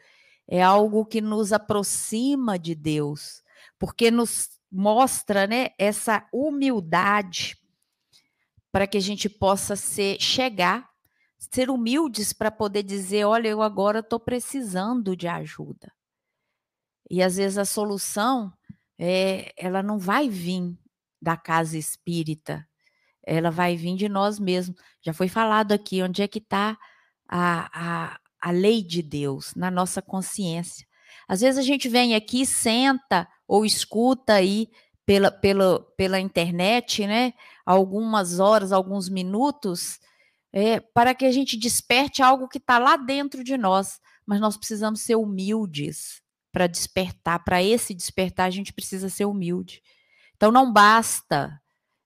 [0.48, 3.44] é algo que nos aproxima de Deus,
[3.78, 7.58] porque nos mostra né, essa humildade
[8.72, 10.90] para que a gente possa ser, chegar,
[11.38, 15.92] ser humildes para poder dizer: olha, eu agora estou precisando de ajuda.
[17.10, 18.54] E às vezes a solução
[19.00, 20.78] é, ela não vai vir
[21.22, 22.68] da casa espírita,
[23.24, 24.80] ela vai vir de nós mesmos.
[25.02, 26.78] Já foi falado aqui onde é que está
[27.28, 30.86] a, a, a lei de Deus na nossa consciência.
[31.28, 34.70] Às vezes a gente vem aqui, senta ou escuta aí
[35.06, 37.34] pela, pela, pela internet, né?
[37.66, 40.00] Algumas horas, alguns minutos,
[40.52, 44.00] é, para que a gente desperte algo que está lá dentro de nós.
[44.26, 46.22] Mas nós precisamos ser humildes
[46.52, 47.44] para despertar.
[47.44, 49.82] Para esse despertar, a gente precisa ser humilde.
[50.36, 51.62] Então, não basta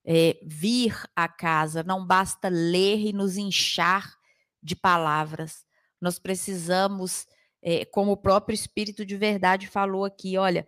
[0.05, 4.13] é, vir à casa, não basta ler e nos inchar
[4.61, 5.65] de palavras.
[5.99, 7.25] Nós precisamos,
[7.61, 10.67] é, como o próprio Espírito de Verdade falou aqui, olha,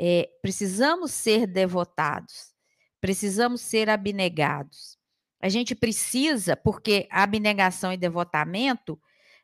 [0.00, 2.52] é, precisamos ser devotados,
[3.00, 4.98] precisamos ser abnegados.
[5.40, 8.98] A gente precisa, porque abnegação e devotamento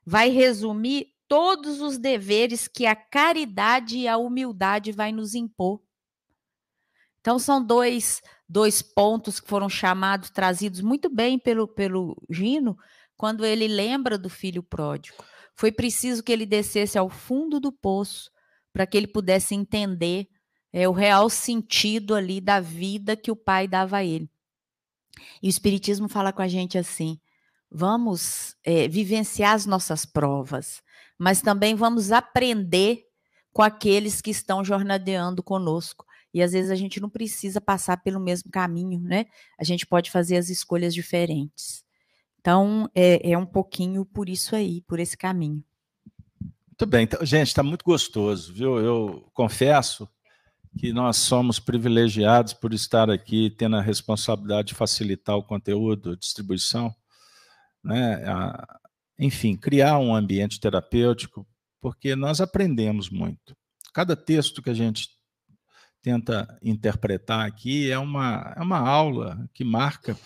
[0.05, 5.81] vai resumir todos os deveres que a caridade e a humildade vai nos impor.
[7.21, 12.77] Então, são dois, dois pontos que foram chamados, trazidos muito bem pelo, pelo Gino,
[13.15, 15.23] quando ele lembra do filho pródigo.
[15.55, 18.31] Foi preciso que ele descesse ao fundo do poço
[18.73, 20.27] para que ele pudesse entender
[20.73, 24.31] é, o real sentido ali da vida que o pai dava a ele.
[25.43, 27.19] E o Espiritismo fala com a gente assim:
[27.71, 30.83] vamos é, vivenciar as nossas provas,
[31.19, 33.05] mas também vamos aprender
[33.53, 36.07] com aqueles que estão jornadeando conosco.
[36.33, 39.27] E às vezes a gente não precisa passar pelo mesmo caminho, né?
[39.59, 41.85] A gente pode fazer as escolhas diferentes.
[42.39, 45.63] Então, é, é um pouquinho por isso aí, por esse caminho.
[46.41, 47.03] Muito bem.
[47.03, 48.79] Então, gente, está muito gostoso, viu?
[48.79, 50.09] Eu confesso
[50.79, 56.17] que nós somos privilegiados por estar aqui, tendo a responsabilidade de facilitar o conteúdo, a
[56.17, 56.95] distribuição,
[57.83, 58.25] né?
[58.27, 58.81] A,
[59.19, 61.47] enfim, criar um ambiente terapêutico,
[61.81, 63.55] porque nós aprendemos muito.
[63.93, 65.09] Cada texto que a gente
[66.03, 70.17] tenta interpretar aqui é uma, é uma aula que marca,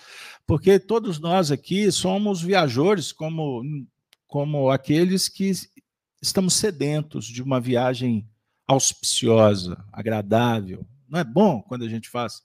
[0.47, 3.63] porque todos nós aqui somos viajores, como,
[4.29, 5.51] como aqueles que
[6.23, 8.29] estamos sedentos de uma viagem
[8.67, 10.87] auspiciosa, agradável.
[11.09, 12.43] Não é bom quando a gente faz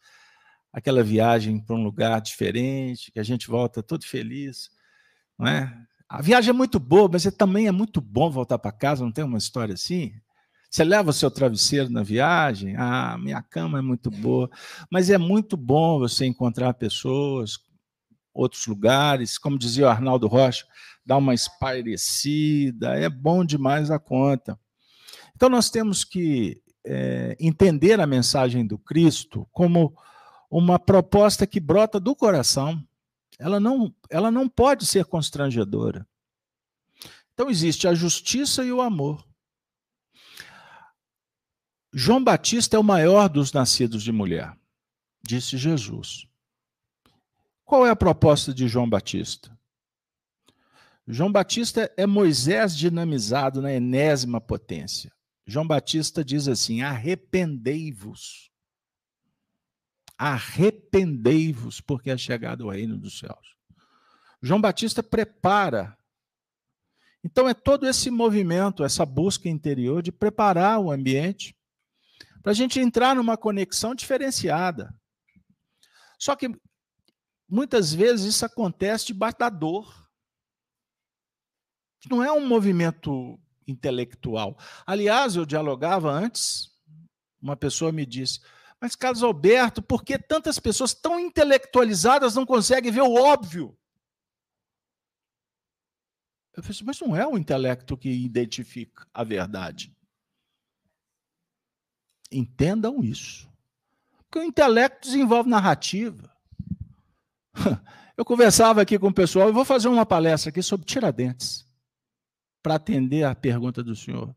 [0.72, 4.70] aquela viagem para um lugar diferente, que a gente volta todo feliz,
[5.38, 5.74] não é?
[6.08, 9.12] A viagem é muito boa, mas é, também é muito bom voltar para casa, não
[9.12, 10.12] tem uma história assim?
[10.70, 12.76] Você leva o seu travesseiro na viagem?
[12.78, 14.50] Ah, minha cama é muito boa.
[14.92, 17.58] Mas é muito bom você encontrar pessoas,
[18.34, 20.66] outros lugares, como dizia o Arnaldo Rocha,
[21.04, 24.60] dar uma espairecida, é bom demais a conta.
[25.40, 29.98] Então nós temos que é, entender a mensagem do Cristo como
[30.52, 32.86] uma proposta que brota do coração.
[33.40, 36.06] Ela não, ela não pode ser constrangedora.
[37.34, 39.26] Então existe a justiça e o amor.
[41.94, 44.54] João Batista é o maior dos nascidos de mulher,
[45.24, 46.28] disse Jesus.
[47.64, 49.58] Qual é a proposta de João Batista?
[51.08, 55.18] João Batista é Moisés dinamizado na enésima potência.
[55.50, 58.52] João Batista diz assim: arrependei-vos.
[60.16, 63.56] Arrependei-vos, porque é chegado o reino dos céus.
[64.42, 65.98] João Batista prepara.
[67.24, 71.58] Então é todo esse movimento, essa busca interior de preparar o ambiente
[72.44, 74.94] para a gente entrar numa conexão diferenciada.
[76.20, 76.50] Só que
[77.50, 80.08] muitas vezes isso acontece debaixo da dor.
[82.10, 83.38] Não é um movimento
[83.70, 84.58] intelectual.
[84.86, 86.72] Aliás, eu dialogava antes,
[87.42, 88.40] uma pessoa me disse:
[88.80, 93.78] Mas, Carlos Alberto, por que tantas pessoas tão intelectualizadas não conseguem ver o óbvio?
[96.56, 99.96] Eu falei assim, mas não é o intelecto que identifica a verdade.
[102.30, 103.50] Entendam isso.
[104.26, 106.30] Porque o intelecto desenvolve narrativa.
[108.18, 111.66] Eu conversava aqui com o pessoal, eu vou fazer uma palestra aqui sobre Tiradentes,
[112.62, 114.36] para atender a pergunta do senhor.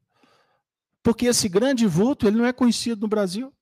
[1.02, 3.52] Porque esse grande vulto, ele não é conhecido no Brasil.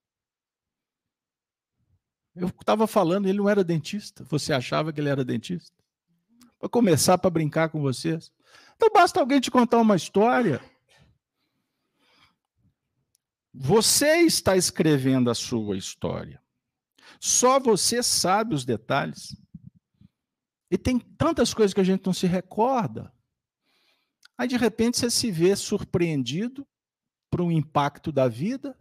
[2.34, 4.24] Eu estava falando, ele não era dentista.
[4.24, 5.76] Você achava que ele era dentista?
[6.58, 8.30] Para começar para brincar com vocês.
[8.76, 10.60] Então basta alguém te contar uma história
[13.52, 16.40] você está escrevendo a sua história.
[17.18, 19.36] Só você sabe os detalhes.
[20.70, 23.12] E tem tantas coisas que a gente não se recorda.
[24.40, 26.66] Aí, de repente, você se vê surpreendido
[27.30, 28.74] por um impacto da vida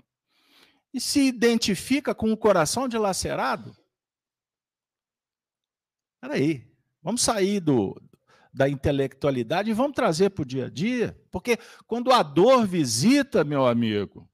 [0.94, 3.76] e se identifica com o coração dilacerado.
[6.22, 6.66] Peraí,
[7.04, 8.02] vamos sair do,
[8.54, 13.44] da intelectualidade e vamos trazer para o dia a dia, porque quando a dor visita,
[13.44, 14.32] meu amigo,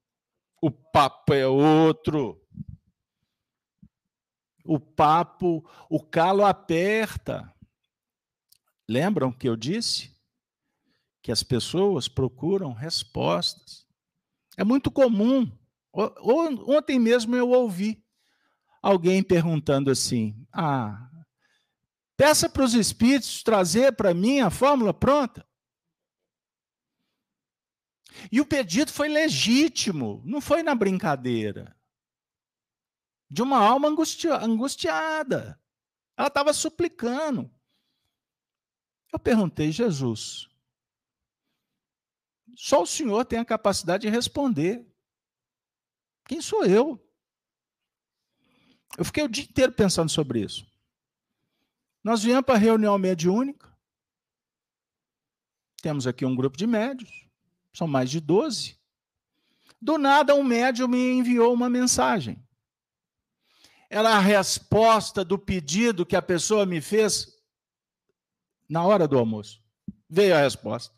[0.62, 2.40] o papo é outro.
[4.64, 7.52] O papo, o calo aperta.
[8.88, 10.15] Lembram que eu disse?
[11.26, 13.84] Que as pessoas procuram respostas.
[14.56, 15.50] É muito comum.
[15.92, 18.00] Ontem mesmo eu ouvi
[18.80, 21.10] alguém perguntando assim: ah,
[22.16, 25.44] peça para os espíritos trazer para mim a fórmula pronta.
[28.30, 31.76] E o pedido foi legítimo, não foi na brincadeira.
[33.28, 35.60] De uma alma angustiada.
[36.16, 37.50] Ela estava suplicando.
[39.12, 40.48] Eu perguntei, Jesus,
[42.56, 44.84] só o Senhor tem a capacidade de responder.
[46.26, 47.00] Quem sou eu?
[48.96, 50.66] Eu fiquei o dia inteiro pensando sobre isso.
[52.02, 53.70] Nós viemos para a reunião mediúnica.
[55.82, 57.26] Temos aqui um grupo de médios.
[57.74, 58.78] São mais de 12.
[59.80, 62.42] Do nada, um médium me enviou uma mensagem.
[63.90, 67.38] Era a resposta do pedido que a pessoa me fez
[68.66, 69.62] na hora do almoço.
[70.08, 70.96] Veio a resposta.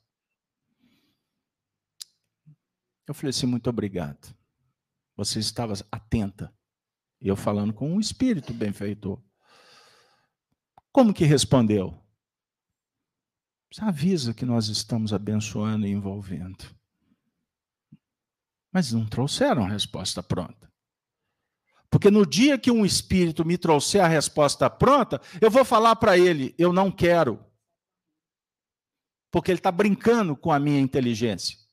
[3.08, 4.36] Eu falei assim: muito obrigado.
[5.16, 6.54] Você estava atenta.
[7.18, 9.20] Eu falando com um espírito benfeitor.
[10.92, 12.00] Como que respondeu?
[13.72, 16.64] Você avisa que nós estamos abençoando e envolvendo.
[18.72, 20.70] Mas não trouxeram a resposta pronta.
[21.90, 26.18] Porque no dia que um espírito me trouxer a resposta pronta, eu vou falar para
[26.18, 27.42] ele: eu não quero.
[29.30, 31.67] Porque ele está brincando com a minha inteligência.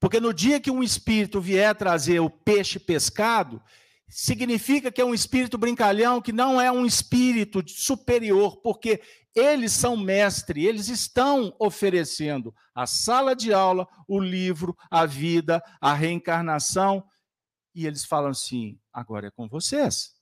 [0.00, 3.62] Porque no dia que um espírito vier trazer o peixe pescado,
[4.08, 9.02] significa que é um espírito brincalhão, que não é um espírito superior, porque
[9.34, 15.92] eles são mestre, eles estão oferecendo a sala de aula, o livro, a vida, a
[15.94, 17.04] reencarnação,
[17.74, 20.16] e eles falam assim: agora é com vocês.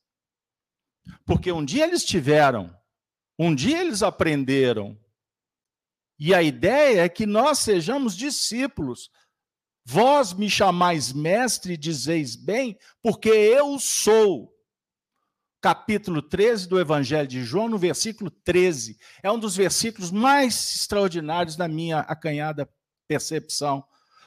[1.24, 2.76] Porque um dia eles tiveram,
[3.38, 4.98] um dia eles aprenderam,
[6.18, 9.10] e a ideia é que nós sejamos discípulos.
[9.88, 14.52] Vós me chamais mestre dizeis bem, porque eu sou.
[15.60, 18.98] Capítulo 13 do Evangelho de João, no versículo 13.
[19.22, 22.68] É um dos versículos mais extraordinários da minha acanhada
[23.06, 23.84] percepção.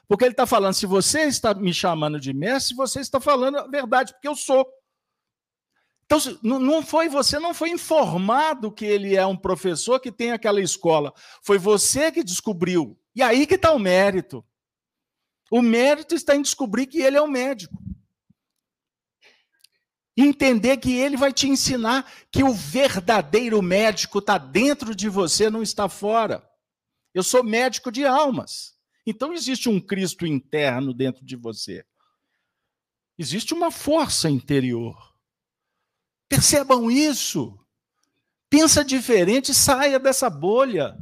[0.07, 3.67] Porque ele está falando: se você está me chamando de mestre, você está falando a
[3.67, 4.65] verdade, porque eu sou.
[6.05, 10.61] Então, não foi você não foi informado que ele é um professor que tem aquela
[10.61, 11.13] escola.
[11.43, 12.97] Foi você que descobriu.
[13.13, 14.43] E aí que está o mérito.
[15.51, 17.75] O mérito está em descobrir que ele é o médico.
[20.15, 25.63] Entender que ele vai te ensinar que o verdadeiro médico está dentro de você, não
[25.63, 26.47] está fora.
[27.13, 28.77] Eu sou médico de almas.
[29.05, 31.85] Então existe um Cristo interno dentro de você.
[33.17, 35.15] Existe uma força interior.
[36.27, 37.57] Percebam isso.
[38.49, 40.97] Pensa diferente, saia dessa bolha.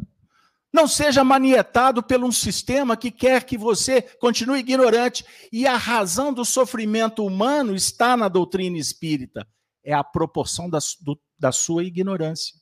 [0.74, 5.26] Não seja manietado por um sistema que quer que você continue ignorante.
[5.52, 9.48] E a razão do sofrimento humano está na doutrina espírita.
[9.84, 12.56] É a proporção da, do, da sua ignorância.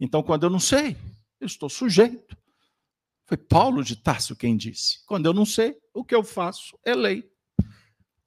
[0.00, 0.96] Então, quando eu não sei,
[1.40, 2.36] eu estou sujeito.
[3.24, 6.94] Foi Paulo de Tarso quem disse: quando eu não sei, o que eu faço é
[6.94, 7.30] lei.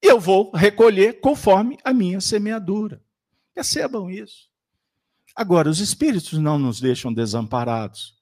[0.02, 3.04] E eu vou recolher conforme a minha semeadura.
[3.54, 4.50] Percebam isso.
[5.36, 8.21] Agora, os espíritos não nos deixam desamparados.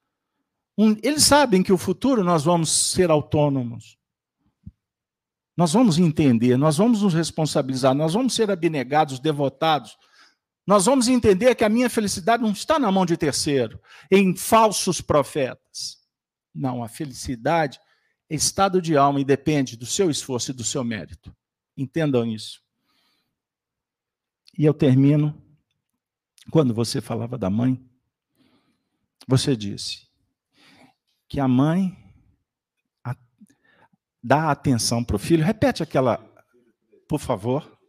[0.81, 3.97] Um, eles sabem que o futuro nós vamos ser autônomos.
[5.57, 9.97] Nós vamos entender, nós vamos nos responsabilizar, nós vamos ser abnegados, devotados.
[10.65, 13.77] Nós vamos entender que a minha felicidade não está na mão de terceiro,
[14.09, 15.97] em falsos profetas.
[16.55, 17.77] Não, a felicidade
[18.29, 21.35] é estado de alma e depende do seu esforço e do seu mérito.
[21.75, 22.61] Entendam isso.
[24.57, 25.35] E eu termino.
[26.49, 27.85] Quando você falava da mãe,
[29.27, 30.08] você disse
[31.29, 31.95] que a mãe
[34.21, 35.45] dá atenção para o filho.
[35.45, 36.17] Repete aquela,
[37.07, 37.79] por favor.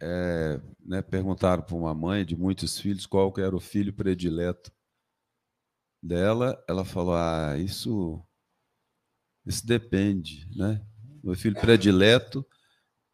[0.00, 4.72] É, né, perguntaram para uma mãe de muitos filhos qual era o filho predileto
[6.00, 6.62] dela.
[6.68, 8.24] Ela falou: Ah, isso,
[9.44, 10.80] isso depende, né?
[11.22, 12.46] Meu filho predileto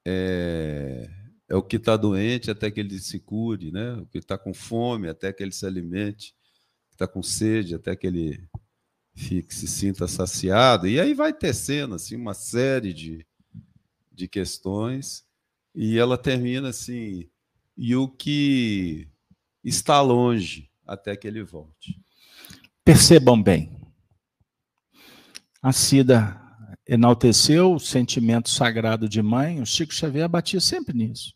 [0.07, 1.09] é,
[1.49, 3.95] é o que está doente até que ele se cure, né?
[3.95, 6.37] O que está com fome até que ele se alimente,
[6.95, 8.49] está com sede até que ele
[9.15, 10.89] fique, se sinta saciado.
[10.89, 13.27] E aí vai tecendo assim uma série de,
[14.13, 15.25] de questões
[15.75, 17.29] e ela termina assim
[17.77, 19.09] e o que
[19.63, 22.01] está longe até que ele volte.
[22.85, 23.81] Percebam bem.
[25.61, 26.41] A Cida
[26.87, 31.35] enalteceu o sentimento sagrado de mãe, o Chico Xavier batia sempre nisso.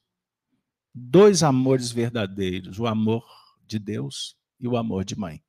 [0.94, 3.24] Dois amores verdadeiros, o amor
[3.66, 5.43] de Deus e o amor de mãe.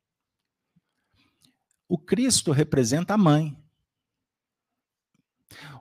[1.90, 3.60] O Cristo representa a mãe.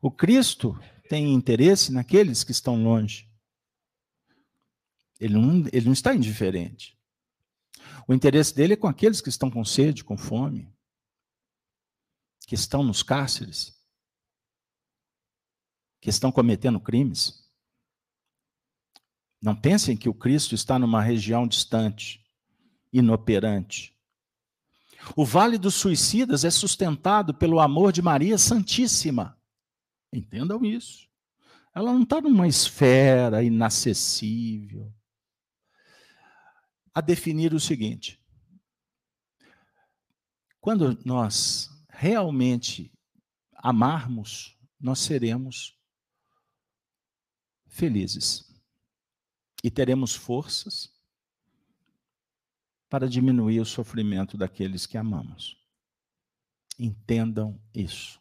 [0.02, 0.76] O Cristo
[1.08, 3.32] tem interesse naqueles que estão longe.
[5.20, 6.98] Ele não, ele não está indiferente.
[8.08, 10.68] O interesse dele é com aqueles que estão com sede, com fome,
[12.48, 13.80] que estão nos cárceres,
[16.02, 17.48] que estão cometendo crimes.
[19.40, 22.26] Não pensem que o Cristo está numa região distante,
[22.92, 23.96] inoperante.
[25.16, 29.38] O Vale dos Suicidas é sustentado pelo amor de Maria Santíssima.
[30.14, 31.08] Entendam isso.
[31.74, 34.94] Ela não está numa esfera inacessível.
[36.94, 38.20] A definir o seguinte:
[40.60, 42.92] quando nós realmente
[43.54, 45.78] amarmos, nós seremos
[47.68, 48.46] felizes
[49.64, 50.99] e teremos forças
[52.90, 55.56] para diminuir o sofrimento daqueles que amamos.
[56.78, 58.20] Entendam isso.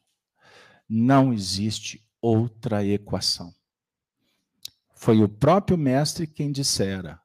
[0.88, 3.54] Não existe outra equação.
[4.94, 7.20] Foi o próprio Mestre quem dissera: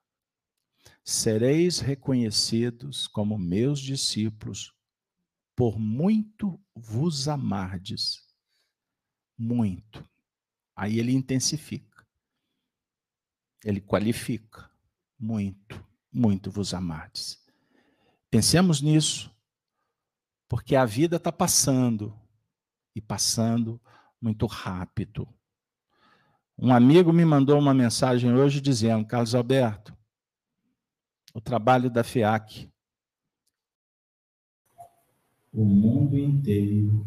[1.03, 4.74] Sereis reconhecidos como meus discípulos,
[5.56, 8.24] por muito vos amardes.
[9.38, 10.07] Muito.
[10.76, 12.07] Aí ele intensifica.
[13.64, 14.72] Ele qualifica.
[15.20, 15.82] Muito,
[16.14, 17.41] muito vos amardes.
[18.30, 19.31] Pensemos nisso,
[20.48, 22.18] porque a vida está passando
[22.95, 23.81] e passando
[24.22, 25.27] muito rápido.
[26.57, 29.98] Um amigo me mandou uma mensagem hoje dizendo: Carlos Alberto,
[31.34, 32.72] o trabalho da FEAC.
[35.52, 37.06] O mundo inteiro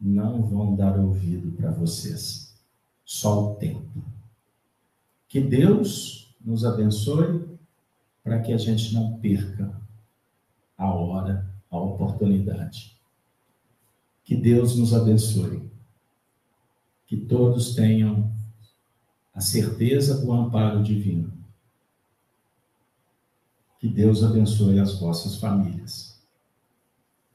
[0.00, 2.54] não vão dar ouvido para vocês.
[3.04, 4.04] Só o tempo.
[5.28, 7.58] Que Deus nos abençoe
[8.22, 9.78] para que a gente não perca
[10.78, 12.96] a hora, a oportunidade.
[14.24, 15.68] Que Deus nos abençoe.
[17.06, 18.32] Que todos tenham
[19.34, 21.32] a certeza do amparo divino.
[23.78, 26.20] Que Deus abençoe as vossas famílias.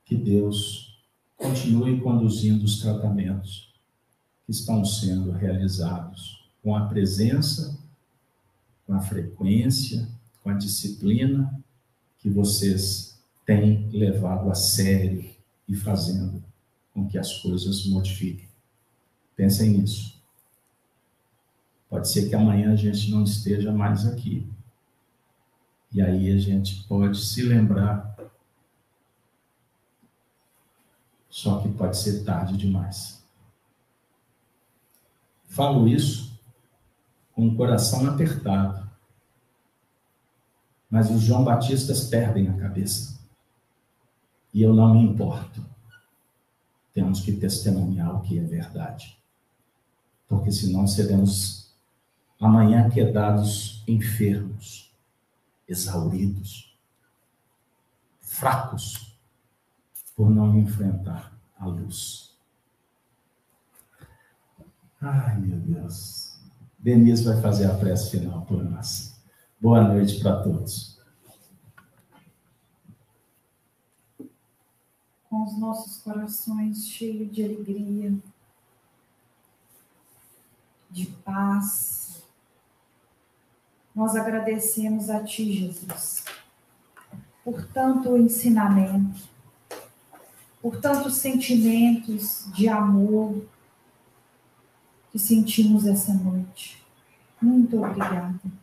[0.06, 1.02] Que Deus
[1.38, 3.74] continue conduzindo os tratamentos
[4.46, 7.81] que estão sendo realizados com a presença,
[8.92, 10.06] com a frequência,
[10.44, 11.64] com a disciplina
[12.18, 15.34] que vocês têm levado a sério
[15.66, 16.44] e fazendo
[16.94, 18.50] com que as coisas modifiquem.
[19.34, 20.22] Pensem nisso.
[21.90, 24.46] Pode ser que amanhã a gente não esteja mais aqui.
[25.94, 28.14] E aí a gente pode se lembrar.
[31.30, 33.24] Só que pode ser tarde demais.
[35.48, 36.38] Falo isso
[37.34, 38.81] com o coração apertado.
[40.92, 43.20] Mas os João Batistas perdem a cabeça.
[44.54, 45.72] E eu não me importo
[46.94, 49.18] temos que testemunhar o que é verdade.
[50.28, 51.74] Porque senão seremos
[52.40, 54.94] amanhã quedados enfermos,
[55.68, 56.78] exauridos,
[58.20, 59.16] fracos,
[60.16, 62.36] por não enfrentar a luz.
[65.00, 66.40] Ai, meu Deus.
[66.78, 69.11] Denise vai fazer a prece final por nós.
[69.62, 71.00] Boa noite para todos.
[75.30, 78.14] com os nossos corações cheios de alegria,
[80.90, 82.24] de paz.
[83.96, 86.26] Nós agradecemos a Ti, Jesus,
[87.46, 89.22] por tanto ensinamento,
[90.60, 93.46] por tantos sentimentos de amor
[95.12, 96.84] que sentimos essa noite.
[97.40, 98.61] Muito obrigada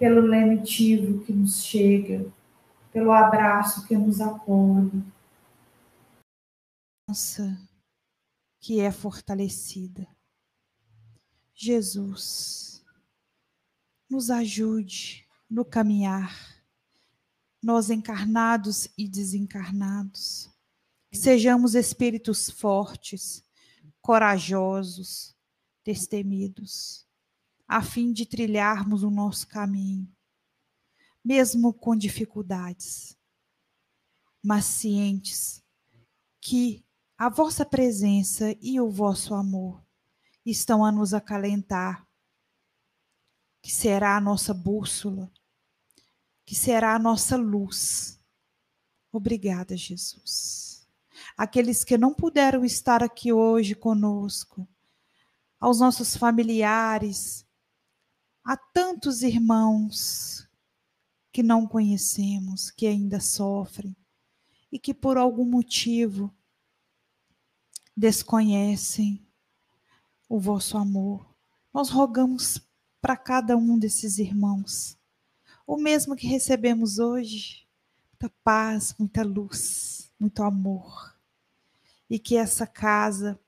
[0.00, 2.32] pelo lenitivo que nos chega,
[2.90, 5.04] pelo abraço que nos acolhe.
[8.58, 10.08] Que é fortalecida.
[11.54, 12.82] Jesus,
[14.08, 16.64] nos ajude no caminhar,
[17.62, 20.48] nós encarnados e desencarnados,
[21.12, 23.44] sejamos espíritos fortes,
[24.00, 25.36] corajosos,
[25.84, 27.06] destemidos,
[27.70, 30.12] a fim de trilharmos o nosso caminho,
[31.24, 33.16] mesmo com dificuldades,
[34.42, 35.62] mas cientes
[36.40, 36.84] que
[37.16, 39.86] a vossa presença e o vosso amor
[40.44, 42.04] estão a nos acalentar,
[43.62, 45.30] que será a nossa bússola,
[46.44, 48.20] que será a nossa luz.
[49.12, 50.88] Obrigada, Jesus.
[51.36, 54.66] Aqueles que não puderam estar aqui hoje conosco,
[55.60, 57.48] aos nossos familiares,
[58.50, 60.44] a tantos irmãos
[61.32, 63.96] que não conhecemos, que ainda sofrem
[64.72, 66.34] e que por algum motivo
[67.96, 69.24] desconhecem
[70.28, 71.32] o vosso amor.
[71.72, 72.60] Nós rogamos
[73.00, 74.98] para cada um desses irmãos
[75.64, 77.68] o mesmo que recebemos hoje,
[78.10, 81.16] muita paz, muita luz, muito amor.
[82.10, 83.38] E que essa casa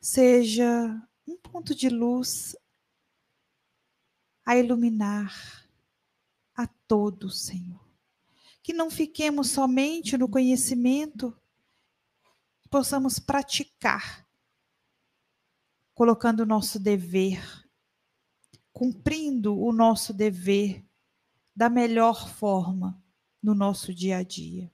[0.00, 0.98] seja
[1.28, 2.56] um ponto de luz
[4.50, 5.64] a iluminar
[6.56, 7.88] a todos, Senhor.
[8.60, 11.32] Que não fiquemos somente no conhecimento,
[12.68, 14.26] possamos praticar,
[15.94, 17.40] colocando o nosso dever,
[18.72, 20.84] cumprindo o nosso dever
[21.54, 23.00] da melhor forma
[23.40, 24.68] no nosso dia a dia.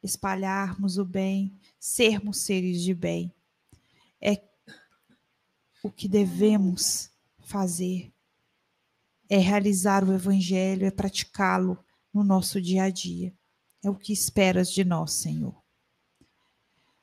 [0.00, 3.34] Espalharmos o bem, sermos seres de bem.
[4.20, 4.40] É
[5.82, 7.10] o que devemos
[7.40, 8.12] fazer.
[9.30, 11.78] É realizar o Evangelho, é praticá-lo
[12.12, 13.32] no nosso dia a dia.
[13.82, 15.58] É o que esperas de nós, Senhor.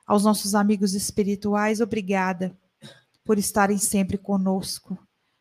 [0.06, 2.56] Aos nossos amigos espirituais, obrigada
[3.24, 4.98] por estarem sempre conosco,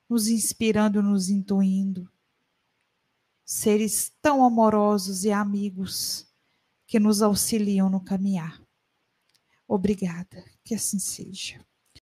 [0.08, 2.10] nos inspirando, nos intuindo.
[3.44, 6.26] Seres tão amorosos e amigos
[6.86, 8.60] que nos auxiliam no caminhar.
[9.68, 11.64] Obrigada, que assim seja.